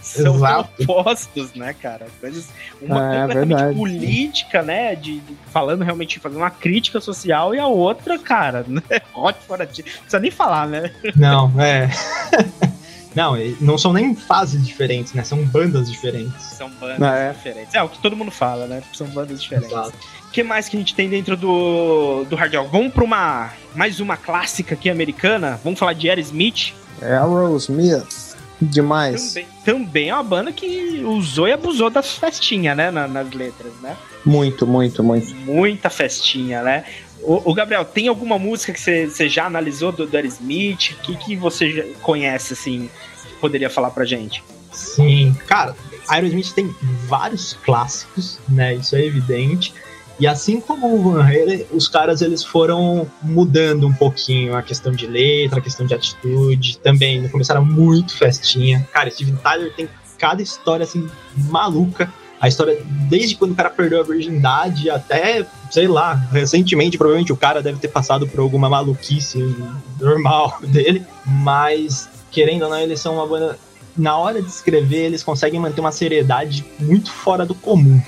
[0.00, 2.06] são opostos, né, cara?
[2.20, 2.48] Coisas,
[2.80, 4.94] uma é, completamente política, né?
[4.94, 8.82] De, de, falando realmente, fazendo uma crítica social, e a outra, cara, né?
[9.14, 9.84] Hot for a Teacher.
[9.86, 10.92] Não precisa nem falar, né?
[11.16, 11.88] Não, é.
[13.14, 15.24] Não, não são nem fases diferentes, né?
[15.24, 16.42] São bandas diferentes.
[16.42, 17.32] São bandas é.
[17.32, 17.74] diferentes.
[17.74, 18.82] É o que todo mundo fala, né?
[18.92, 19.72] São bandas diferentes.
[19.72, 19.92] Exato.
[20.28, 22.70] O que mais que a gente tem dentro do, do hard rock?
[22.70, 25.58] Vamos para uma mais uma clássica aqui americana.
[25.64, 26.72] Vamos falar de Aerosmith.
[27.02, 28.30] Aerosmith.
[28.62, 29.28] Demais.
[29.28, 32.90] Também, também é uma banda que usou e abusou das festinhas, né?
[32.90, 33.96] Na, nas letras, né?
[34.24, 35.34] Muito, muito, muito.
[35.34, 36.84] Muita festinha, né?
[37.22, 40.92] O, Gabriel, tem alguma música que você já analisou do, do Aerosmith?
[40.92, 42.88] O que, que você conhece, assim,
[43.40, 44.42] poderia falar pra gente?
[44.72, 45.76] Sim, cara,
[46.08, 46.74] Aerosmith tem
[47.06, 48.74] vários clássicos, né?
[48.74, 49.74] Isso é evidente.
[50.18, 54.92] E assim como o Van Halen, os caras eles foram mudando um pouquinho a questão
[54.92, 58.86] de letra, a questão de atitude, também começaram muito festinha.
[58.92, 62.12] Cara, Steven Tyler tem cada história assim maluca.
[62.40, 67.36] A história desde quando o cara perdeu a virgindade até, sei lá, recentemente, provavelmente o
[67.36, 69.54] cara deve ter passado por alguma maluquice
[70.00, 73.58] normal dele, mas querendo ou não, eles são uma banda
[73.96, 78.00] na hora de escrever, eles conseguem manter uma seriedade muito fora do comum.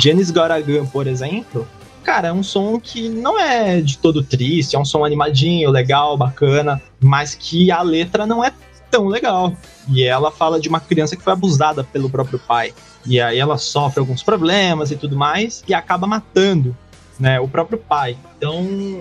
[0.00, 1.66] Janis Garagan, por exemplo,
[2.04, 6.16] cara, é um som que não é de todo triste, é um som animadinho, legal,
[6.16, 8.52] bacana, mas que a letra não é
[8.90, 9.52] tão legal.
[9.88, 12.72] E ela fala de uma criança que foi abusada pelo próprio pai.
[13.04, 16.76] E aí ela sofre alguns problemas e tudo mais, e acaba matando
[17.18, 18.16] né, o próprio pai.
[18.36, 19.00] Então.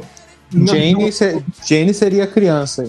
[0.50, 1.12] Jane, não...
[1.12, 2.88] Se, Jane seria criança.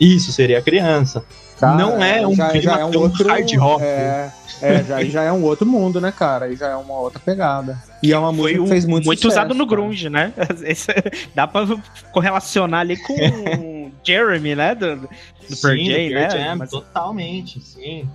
[0.00, 1.24] Isso, seria criança.
[1.62, 3.84] Cara, não é um já, já é um outro hard rock.
[3.84, 6.48] É, é, já, já é um outro mundo, né, cara?
[6.48, 7.80] E já é uma outra pegada.
[8.02, 10.32] E é uma música Foi que fez muito Muito sucesso, usado no grunge, né?
[10.64, 10.88] Esse,
[11.34, 11.66] dá pra
[12.10, 14.74] correlacionar ali com Jeremy, né?
[14.74, 15.08] Do, do
[15.54, 16.30] sim, Pearl Jam, né?
[16.30, 16.70] Jam, Mas...
[16.70, 18.08] Totalmente, sim.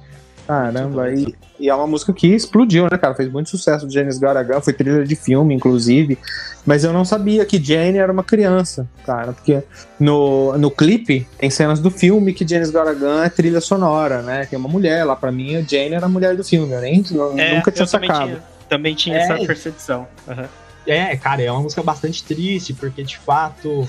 [0.47, 3.13] Caramba, e, e, é uma música que explodiu, né, cara?
[3.13, 6.17] Fez muito sucesso do Janis Garagan, foi trilha de filme, inclusive.
[6.65, 9.61] Mas eu não sabia que Jane era uma criança, cara, porque
[9.99, 14.45] no, no clipe tem cenas do filme que Janis Garagan é trilha sonora, né?
[14.45, 17.03] Tem uma mulher lá, pra mim, a Jane era a mulher do filme, eu nem,
[17.37, 18.27] é, nunca tinha sacado.
[18.27, 20.07] Tinha, também tinha é, essa percepção.
[20.25, 20.45] Uhum.
[20.87, 23.87] É, cara, é uma música bastante triste, porque de fato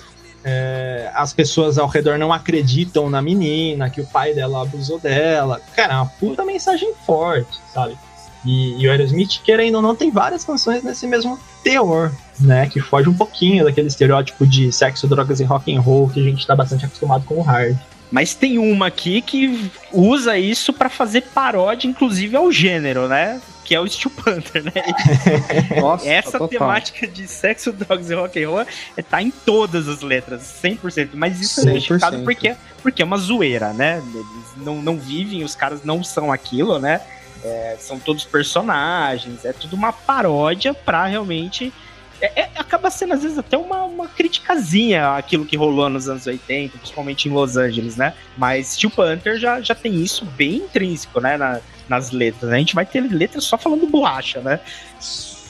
[0.51, 5.61] é, as pessoas ao redor não acreditam na menina, que o pai dela abusou dela.
[5.77, 7.99] Cara, é uma puta mensagem forte, sabe?
[8.45, 12.67] E, e o Aerosmith, querendo ou não, tem várias canções nesse mesmo teor, né?
[12.67, 16.23] Que foge um pouquinho daquele estereótipo de sexo, drogas e rock and roll que a
[16.23, 17.77] gente tá bastante acostumado com o hard.
[18.11, 23.41] Mas tem uma aqui que usa isso para fazer paródia, inclusive, ao gênero, né?
[23.65, 24.73] Que é o Steel Panther, né?
[25.79, 26.49] Nossa, Essa total.
[26.49, 31.11] temática de sexo, drogas e rock and roll é, tá em todas as letras, 100%.
[31.13, 31.69] Mas isso 100%.
[31.69, 34.03] é justificado porque, porque é uma zoeira, né?
[34.15, 37.03] Eles não, não vivem, os caras não são aquilo, né?
[37.45, 41.73] É, são todos personagens, é tudo uma paródia pra realmente
[42.21, 46.27] é, é, acaba sendo às vezes até uma, uma criticazinha aquilo que rolou nos anos
[46.27, 48.15] 80, principalmente em Los Angeles, né?
[48.37, 51.37] Mas Steel Panther já, já tem isso bem intrínseco, né?
[51.37, 52.53] Na, nas letras.
[52.53, 54.61] A gente vai ter letras só falando borracha, né?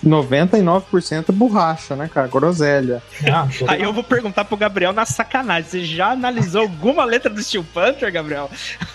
[0.04, 2.28] 99% borracha, né, cara?
[2.28, 3.02] Groselha.
[3.30, 5.70] Ah, Aí eu vou perguntar pro Gabriel na sacanagem.
[5.70, 8.50] Você já analisou alguma letra do Steel Panther, Gabriel?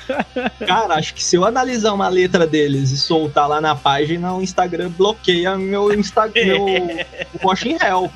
[0.65, 4.41] Cara, acho que se eu analisar uma letra deles e soltar lá na página, o
[4.41, 7.05] Instagram bloqueia meu Instagram, meu
[7.43, 8.11] Washing Hell.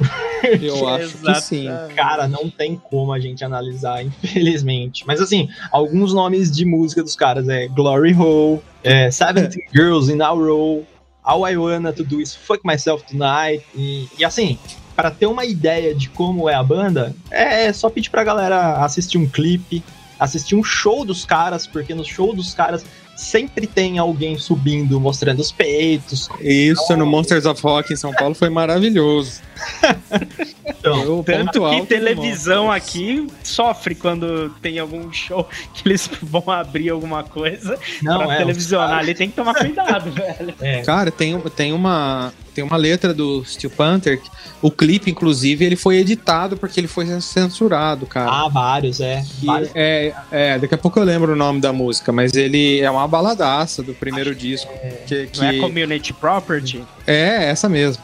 [0.61, 1.67] Eu acho que sim.
[1.95, 5.05] Cara, não tem como a gente analisar, infelizmente.
[5.05, 10.21] Mas assim, alguns nomes de música dos caras é Glory Hole, é, Seventeen Girls in
[10.21, 10.85] a Row,
[11.27, 13.63] All I Wanna To Do Is Fuck Myself Tonight.
[13.75, 14.57] E, e assim,
[14.95, 18.77] para ter uma ideia de como é a banda, é, é só pedir pra galera
[18.77, 19.83] assistir um clipe,
[20.17, 22.85] assistir um show dos caras, porque no show dos caras
[23.17, 26.29] sempre tem alguém subindo, mostrando os peitos.
[26.39, 29.41] Isso no Monsters of Rock em São Paulo foi maravilhoso.
[30.79, 36.89] Então, eu, tanto que televisão aqui sofre quando tem algum show que eles vão abrir
[36.89, 38.99] alguma coisa Não, pra é, televisionar.
[38.99, 40.53] Ali tem que tomar cuidado, velho.
[40.61, 40.81] É.
[40.83, 44.19] Cara, tem, tem uma tem uma letra do Steel Panther.
[44.63, 48.31] O clipe, inclusive, ele foi editado porque ele foi censurado, cara.
[48.31, 49.23] Ah, vários, é.
[49.43, 49.69] Vários.
[49.75, 53.07] É, é, daqui a pouco eu lembro o nome da música, mas ele é uma
[53.07, 54.71] baladaça do primeiro Acho disco.
[54.73, 54.89] É...
[55.05, 55.39] Que, que...
[55.39, 56.83] Não é Community Property?
[57.05, 58.01] É, essa mesmo.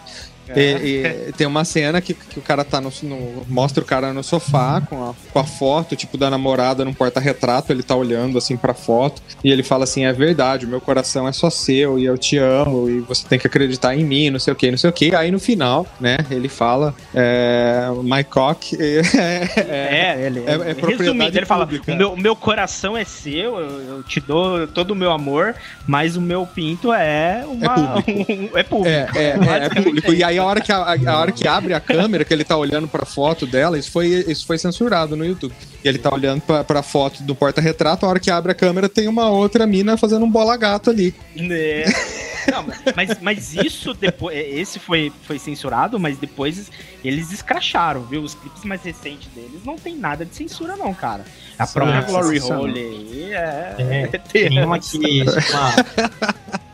[0.47, 0.77] É.
[0.77, 4.13] E, e, tem uma cena que, que o cara tá no, no, Mostra o cara
[4.13, 7.71] no sofá com a, com a foto, tipo, da namorada num porta-retrato.
[7.71, 9.21] Ele tá olhando assim pra foto.
[9.43, 12.37] E ele fala assim: é verdade, o meu coração é só seu e eu te
[12.37, 14.93] amo e você tem que acreditar em mim, não sei o que, não sei o
[14.93, 15.15] que.
[15.15, 19.01] Aí no final, né, ele fala: é, My cock é,
[19.57, 23.81] é, é, ele, é, é propriedade ele fala: o meu, meu coração é seu, eu,
[23.81, 25.55] eu, te dou todo o meu amor,
[25.87, 27.99] mas o meu pinto é uma.
[27.99, 28.23] É público.
[28.33, 28.87] Um, é público.
[28.87, 30.13] É, é, é público.
[30.13, 32.57] E aí a hora que, a, a, hora que abre a câmera, que ele tá
[32.57, 35.53] olhando pra foto dela, isso foi, isso foi censurado no YouTube.
[35.84, 38.88] E ele tá olhando pra, pra foto do porta-retrato, a hora que abre a câmera
[38.88, 41.13] tem uma outra mina fazendo um bola gato ali.
[41.38, 41.86] É.
[42.51, 42.65] Não,
[42.95, 44.38] mas, mas isso depois.
[44.38, 46.69] Esse foi, foi censurado, mas depois
[47.03, 48.21] eles escracharam, viu?
[48.21, 51.23] Os clipes mais recentes deles não tem nada de censura, não, cara.
[51.57, 53.75] A própria Glory Hole aí é.
[53.79, 55.23] é tem uma que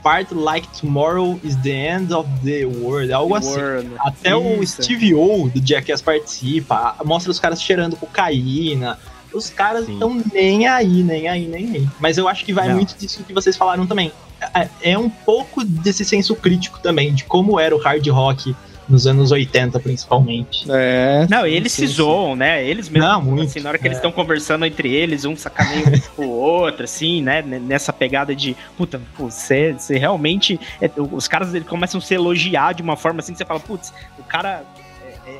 [0.03, 3.11] Part Like Tomorrow is the End of the World.
[3.11, 3.59] Algo the assim.
[3.59, 3.91] World.
[3.99, 4.59] Até Isso.
[4.59, 6.95] o Steve O do Jackass participa.
[7.05, 8.97] Mostra os caras cheirando cocaína.
[9.33, 11.89] Os caras estão nem aí, nem aí, nem aí.
[11.99, 12.75] Mas eu acho que vai Não.
[12.75, 14.11] muito disso que vocês falaram também.
[14.55, 18.55] É, é um pouco desse senso crítico também, de como era o hard rock
[18.89, 20.65] nos anos 80, principalmente.
[20.69, 21.27] É.
[21.29, 22.65] Não, eles sim, se zoam, né?
[22.65, 23.87] Eles mesmo, Não, muito, assim, na hora que é.
[23.87, 27.41] eles estão conversando entre eles, um sacaneia o outro, assim, né?
[27.41, 30.59] Nessa pegada de, puta, você, você realmente.
[30.81, 33.59] É, os caras eles começam a se elogiar de uma forma assim que você fala,
[33.59, 34.63] putz, o cara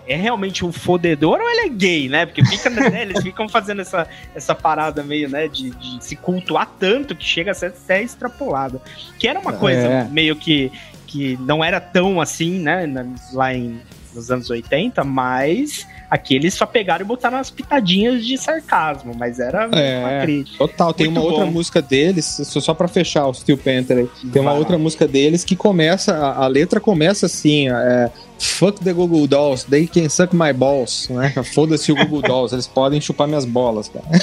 [0.05, 2.25] é, é realmente um fodedor ou ele é gay, né?
[2.25, 6.69] Porque fica, né, eles ficam fazendo essa, essa parada meio, né, de, de se cultuar
[6.79, 8.81] tanto que chega a ser até extrapolada.
[9.17, 10.03] Que era uma coisa é.
[10.05, 10.71] meio que
[11.09, 12.87] que não era tão assim, né,
[13.33, 13.79] lá em,
[14.13, 19.39] nos anos 80, mas aqui eles só pegaram e botaram umas pitadinhas de sarcasmo, mas
[19.39, 20.57] era é, uma crítica.
[20.59, 21.35] Total, tem Muito uma bom.
[21.35, 25.43] outra música deles, só para fechar o Steel Panther aí, tem uma outra música deles
[25.43, 30.35] que começa, a, a letra começa assim, é, Fuck the Google Dolls, they can suck
[30.35, 31.33] my balls, né?
[31.53, 34.05] Foda-se o Google Dolls, eles podem chupar minhas bolas, cara.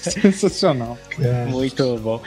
[0.00, 0.98] Sensacional.
[1.20, 1.44] É.
[1.46, 2.20] Muito bom.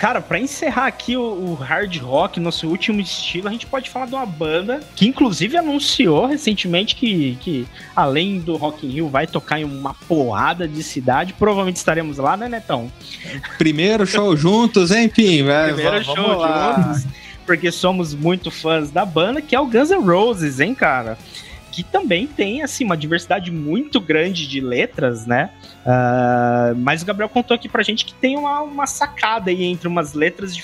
[0.00, 4.06] Cara, para encerrar aqui o, o, hard rock, nosso último estilo, a gente pode falar
[4.06, 9.26] de uma banda que inclusive anunciou recentemente que, que além do Rock in Rio vai
[9.26, 11.34] tocar em uma porrada de cidade.
[11.34, 12.90] Provavelmente estaremos lá, né, Netão?
[13.58, 15.44] Primeiro show juntos, hein, Pim?
[15.66, 17.06] Primeiro show juntos,
[17.44, 21.18] porque somos muito fãs da banda, que é o Guns N' Roses, hein, cara?
[21.70, 25.50] Que também tem assim uma diversidade muito grande de letras, né?
[25.84, 29.88] Uh, mas o Gabriel contou aqui pra gente que tem uma, uma sacada aí entre
[29.88, 30.62] umas letras de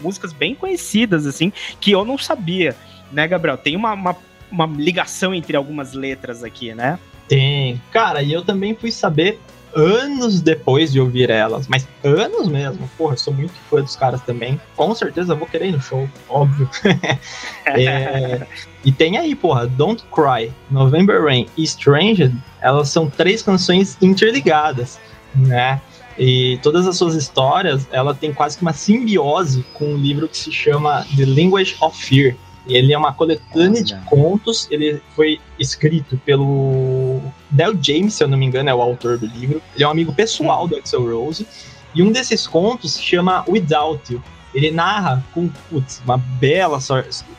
[0.00, 2.76] músicas bem conhecidas, assim, que eu não sabia,
[3.12, 3.56] né, Gabriel?
[3.56, 4.16] Tem uma, uma,
[4.50, 6.98] uma ligação entre algumas letras aqui, né?
[7.26, 7.80] Tem.
[7.90, 9.38] Cara, e eu também fui saber
[9.74, 12.88] anos depois de ouvir elas, mas anos mesmo.
[12.96, 14.60] Porra, sou muito fã dos caras também.
[14.76, 16.68] Com certeza vou querer ir no show, óbvio.
[17.66, 18.46] é,
[18.84, 24.98] e tem aí, porra, Don't Cry, November Rain e Stranger, elas são três canções interligadas,
[25.34, 25.80] né?
[26.18, 30.36] E todas as suas histórias, ela tem quase que uma simbiose com um livro que
[30.36, 32.34] se chama The Language of Fear,
[32.68, 34.68] ele é uma coletânea de contos.
[34.70, 37.20] Ele foi escrito pelo
[37.50, 39.62] Del James, se eu não me engano, é o autor do livro.
[39.74, 41.46] Ele é um amigo pessoal do Axel Rose.
[41.94, 44.22] E um desses contos se chama Without You.
[44.54, 46.78] Ele narra com putz, uma bela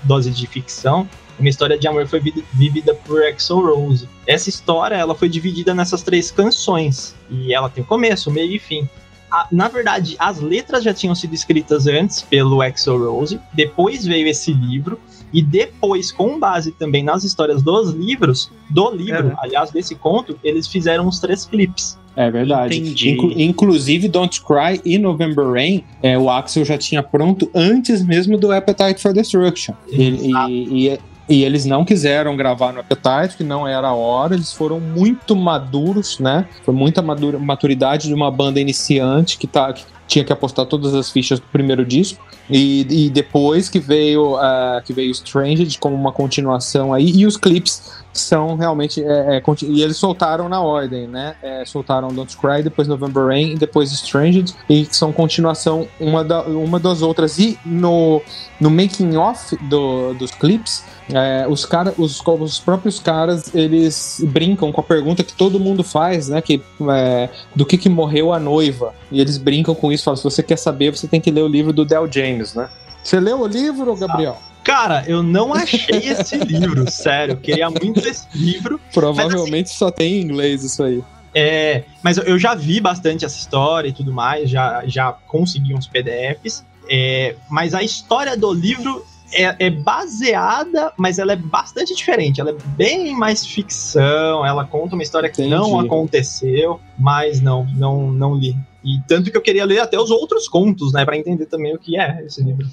[0.03, 1.07] dose de ficção
[1.39, 2.19] uma história de amor foi
[2.53, 4.09] vivida por Axel Rose.
[4.27, 8.87] Essa história ela foi dividida nessas três canções e ela tem começo, meio e fim.
[9.31, 14.27] A, na verdade, as letras já tinham sido escritas antes pelo Axel Rose, depois veio
[14.27, 14.99] esse livro
[15.33, 20.67] e depois, com base também nas histórias dos livros, do livro, aliás, desse conto, eles
[20.67, 21.97] fizeram os três clipes.
[22.15, 22.77] É verdade.
[23.09, 28.37] Inclu inclusive, Don't Cry e November Rain, é, o Axel já tinha pronto antes mesmo
[28.37, 29.73] do Appetite for Destruction.
[29.87, 30.99] Ele, e, e,
[31.29, 34.33] e, eles não quiseram gravar no Appetite, que não era a hora.
[34.33, 36.45] Eles foram muito maduros, né?
[36.65, 39.71] Foi muita madura, maturidade de uma banda iniciante que tá.
[39.71, 42.19] Que tinha que apostar todas as fichas do primeiro disco.
[42.49, 47.37] E, e depois que veio, uh, que veio Stranged como uma continuação aí, e os
[47.37, 49.03] clipes são realmente.
[49.03, 51.35] É, é, e eles soltaram na ordem, né?
[51.41, 56.79] É, soltaram Don't Cry, depois November Rain, depois Stranged, e são continuação uma, da, uma
[56.79, 57.37] das outras.
[57.37, 58.21] E no,
[58.59, 64.71] no making off do, dos clipes, é, os, cara, os, os próprios caras eles brincam
[64.71, 66.41] com a pergunta que todo mundo faz, né?
[66.41, 66.61] Que,
[66.91, 68.93] é, do que, que morreu a noiva.
[69.11, 71.47] E eles brincam com isso, falam: se você quer saber, você tem que ler o
[71.47, 72.69] livro do Del James, né?
[73.03, 74.37] Você leu o livro, Gabriel?
[74.39, 74.49] Ah.
[74.63, 77.33] Cara, eu não achei esse livro, sério.
[77.33, 78.79] Eu queria muito esse livro.
[78.93, 81.03] Provavelmente mas, assim, só tem em inglês isso aí.
[81.33, 85.87] É, mas eu já vi bastante essa história e tudo mais, já, já consegui uns
[85.87, 86.65] PDFs.
[86.89, 92.41] É, mas a história do livro é, é, baseada, mas ela é bastante diferente.
[92.41, 94.45] Ela é bem mais ficção.
[94.45, 95.55] Ela conta uma história que Entendi.
[95.55, 98.55] não aconteceu, mas não, não, não li.
[98.83, 101.77] E tanto que eu queria ler até os outros contos, né, para entender também o
[101.77, 102.65] que é esse livro.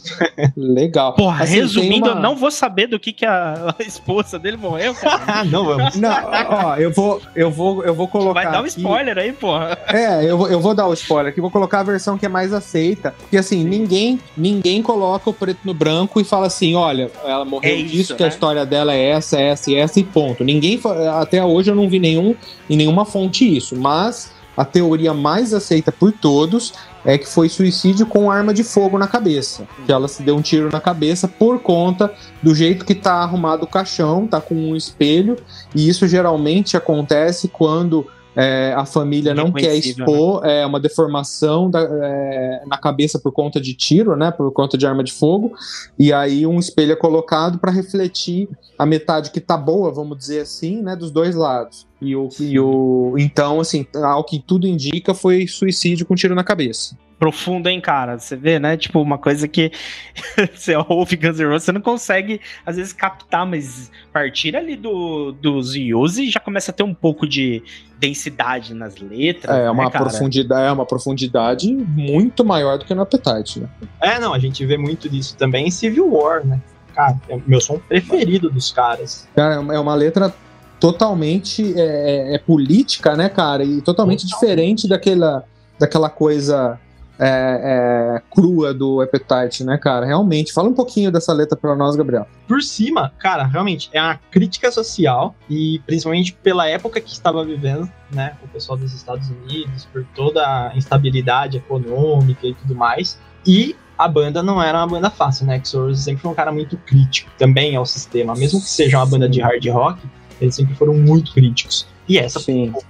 [0.56, 1.14] Legal.
[1.14, 2.16] Porra, assim, resumindo, uma...
[2.16, 5.42] eu não vou saber do que, que a, esposa dele morreu, cara.
[5.50, 5.96] não vamos.
[5.96, 6.14] Não,
[6.48, 8.42] ó, eu vou, eu vou, eu vou colocar.
[8.42, 9.76] Vai dar um spoiler aí, porra.
[9.88, 12.26] É, eu vou, eu vou dar o um spoiler aqui, vou colocar a versão que
[12.26, 13.12] é mais aceita.
[13.18, 17.80] Porque assim, ninguém, ninguém coloca o preto no branco e fala assim: olha, ela morreu
[17.80, 18.28] é disso, que né?
[18.28, 20.44] a história dela é essa, essa e essa, e ponto.
[20.44, 20.80] Ninguém,
[21.20, 22.34] até hoje eu não vi nenhum,
[22.70, 26.72] em nenhuma fonte isso, mas a teoria mais aceita por todos
[27.04, 29.66] é que foi suicídio com arma de fogo na cabeça.
[29.84, 32.12] Que ela se deu um tiro na cabeça por conta
[32.42, 35.36] do jeito que tá arrumado o caixão, tá com um espelho,
[35.74, 38.06] e isso geralmente acontece quando
[38.36, 39.76] é, a família não quer né?
[39.76, 40.60] expor né?
[40.60, 44.86] é, uma deformação da, é, na cabeça por conta de tiro, né, por conta de
[44.86, 45.54] arma de fogo,
[45.98, 50.40] e aí um espelho é colocado para refletir a metade que tá boa, vamos dizer
[50.40, 51.86] assim, né, dos dois lados.
[52.00, 56.44] E o, e o então, assim, ao que tudo indica, foi suicídio com tiro na
[56.44, 58.18] cabeça profundo, hein, cara?
[58.18, 58.76] Você vê, né?
[58.76, 59.72] Tipo, uma coisa que
[60.54, 65.32] você ouve Guns N' Roses, você não consegue, às vezes, captar, mas partir ali do,
[65.32, 67.62] dos Yuzi já começa a ter um pouco de
[67.98, 69.56] densidade nas letras.
[69.56, 73.68] É, né, uma profundidade, é uma profundidade muito maior do que no Appetite, né?
[74.00, 76.60] É, não, a gente vê muito disso também em Civil War, né?
[76.94, 79.28] Cara, é o meu som preferido dos caras.
[79.34, 80.34] Cara, é uma letra
[80.80, 83.64] totalmente é, é, é política, né, cara?
[83.64, 85.44] E totalmente diferente daquela,
[85.78, 86.78] daquela coisa
[87.18, 90.06] é, é, crua do Appetite, né, cara?
[90.06, 90.52] Realmente.
[90.52, 92.26] Fala um pouquinho dessa letra para nós, Gabriel.
[92.46, 97.90] Por cima, cara, realmente é uma crítica social e principalmente pela época que estava vivendo,
[98.10, 103.18] né, o pessoal dos Estados Unidos, por toda a instabilidade econômica e tudo mais.
[103.46, 105.58] E a banda não era uma banda fácil, né?
[105.58, 109.28] Que sempre foi um cara muito crítico também ao sistema, mesmo que seja uma banda
[109.28, 110.00] de hard rock,
[110.40, 111.86] eles sempre foram muito críticos.
[112.08, 112.40] E essa,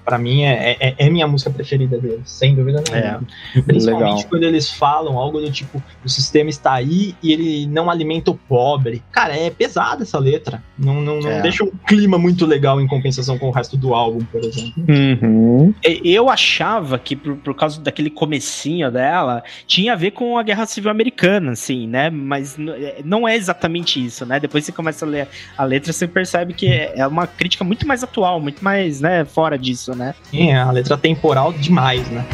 [0.04, 3.26] para mim, é, é, é, minha música preferida deles, sem dúvida nenhuma.
[3.54, 4.28] É, Principalmente legal.
[4.28, 8.34] quando eles falam algo do tipo, o sistema está aí e ele não alimenta o
[8.34, 9.02] pobre.
[9.10, 10.62] Cara, é pesada essa letra.
[10.78, 11.40] Não, não, não é.
[11.40, 14.84] deixa um clima muito legal em compensação com o resto do álbum, por exemplo.
[14.86, 15.74] Uhum.
[16.04, 20.66] Eu achava que, por, por causa daquele comecinho dela, tinha a ver com a Guerra
[20.66, 22.10] Civil Americana, assim, né?
[22.10, 24.38] Mas é, não é exatamente isso, né?
[24.38, 28.02] Depois você começa a ler a letra, você percebe que é uma crítica muito mais
[28.02, 30.14] atual, muito mais né, fora disso, né?
[30.30, 32.24] Sim, é a letra temporal demais, né?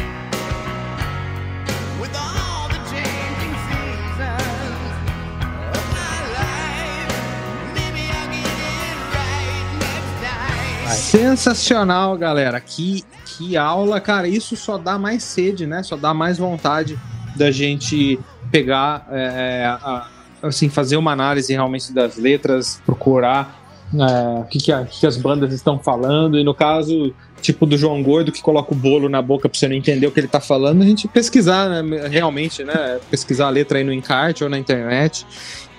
[11.13, 12.59] Sensacional, galera.
[12.59, 14.27] Que, que aula, cara.
[14.27, 15.83] Isso só dá mais sede, né?
[15.83, 16.97] Só dá mais vontade
[17.35, 18.19] da gente
[18.51, 20.07] pegar, é, a,
[20.41, 23.62] assim, fazer uma análise realmente das letras, procurar
[23.93, 27.77] é, o que, que, a, que, as bandas estão falando, e no caso, tipo do
[27.77, 30.27] João Gordo, que coloca o bolo na boca pra você não entender o que ele
[30.27, 34.49] tá falando, a gente pesquisar, né, realmente, né, pesquisar a letra aí no encarte ou
[34.49, 35.25] na internet,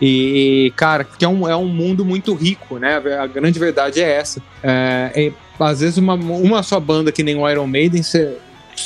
[0.01, 4.11] e, cara, que é um, é um mundo muito rico, né, a grande verdade é
[4.11, 4.41] essa.
[4.63, 8.37] É, é, às vezes uma, uma só banda que nem o Iron Maiden, você,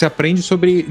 [0.02, 0.86] aprende sobre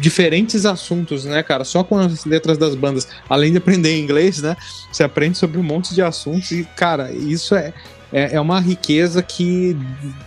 [0.00, 1.64] diferentes assuntos, né, cara?
[1.64, 4.56] Só com as letras das bandas, além de aprender inglês, né?
[4.90, 7.72] Você aprende sobre um monte de assuntos e, cara, isso é,
[8.12, 9.76] é, é uma riqueza que,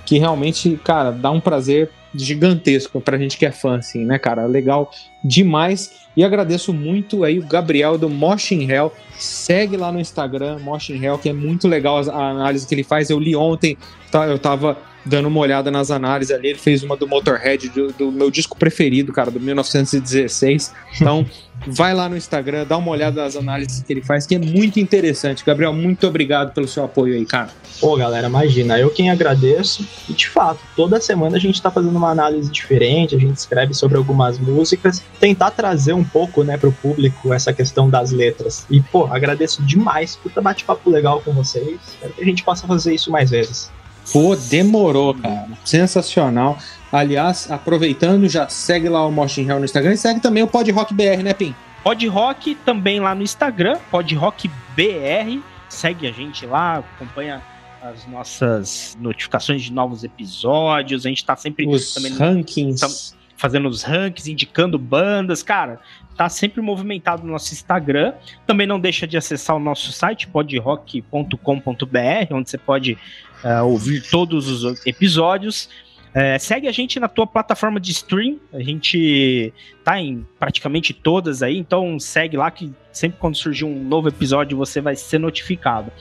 [0.06, 4.46] que realmente, cara, dá um prazer gigantesco pra gente que é fã, assim, né, cara?
[4.46, 4.92] Legal
[5.24, 5.92] demais.
[6.18, 8.92] E agradeço muito aí o Gabriel do Motion Hell.
[9.18, 13.10] Segue lá no Instagram, Motion Hell, que é muito legal a análise que ele faz.
[13.10, 13.78] Eu li ontem,
[14.12, 16.50] tá, eu tava dando uma olhada nas análises ali.
[16.50, 20.74] Ele fez uma do Motorhead, do, do meu disco preferido, cara, do 1916.
[20.96, 21.26] Então,
[21.68, 24.80] vai lá no Instagram, dá uma olhada nas análises que ele faz, que é muito
[24.80, 25.44] interessante.
[25.46, 27.50] Gabriel, muito obrigado pelo seu apoio aí, cara.
[27.80, 29.86] Pô, galera, imagina, eu quem agradeço.
[30.08, 33.74] E de fato, toda semana a gente tá fazendo uma análise diferente, a gente escreve
[33.74, 38.66] sobre algumas músicas, tentar trazer um pouco, né, pro público essa questão das letras.
[38.70, 41.80] E, pô, agradeço demais ter bate-papo legal com vocês.
[41.88, 43.72] Espero que a gente possa fazer isso mais vezes.
[44.12, 45.48] Pô, demorou, cara.
[45.64, 46.58] Sensacional.
[46.92, 50.70] Aliás, aproveitando, já segue lá o Motion Hell no Instagram e segue também o Pod
[50.72, 51.54] Rock BR, né, Pim?
[51.84, 55.40] Pod Rock também lá no Instagram, Pod Rock BR.
[55.70, 57.42] Segue a gente lá, acompanha
[57.82, 61.06] as nossas notificações de novos episódios.
[61.06, 63.16] A gente tá sempre Os também rankings.
[63.38, 65.80] fazendo os rankings, indicando bandas, cara.
[66.18, 68.14] Tá sempre movimentado no nosso Instagram.
[68.46, 72.98] Também não deixa de acessar o nosso site podrock.com.br, onde você pode
[73.44, 75.70] uh, ouvir todos os episódios.
[76.14, 78.40] É, segue a gente na tua plataforma de stream.
[78.52, 79.54] A gente
[79.84, 84.58] tá em praticamente todas aí, então segue lá que sempre quando surgir um novo episódio
[84.58, 85.92] você vai ser notificado.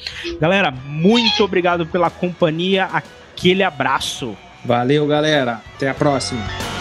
[0.40, 2.86] Galera, muito obrigado pela companhia.
[2.86, 4.36] Aquele abraço.
[4.64, 5.60] Valeu, galera.
[5.76, 6.77] Até a próxima.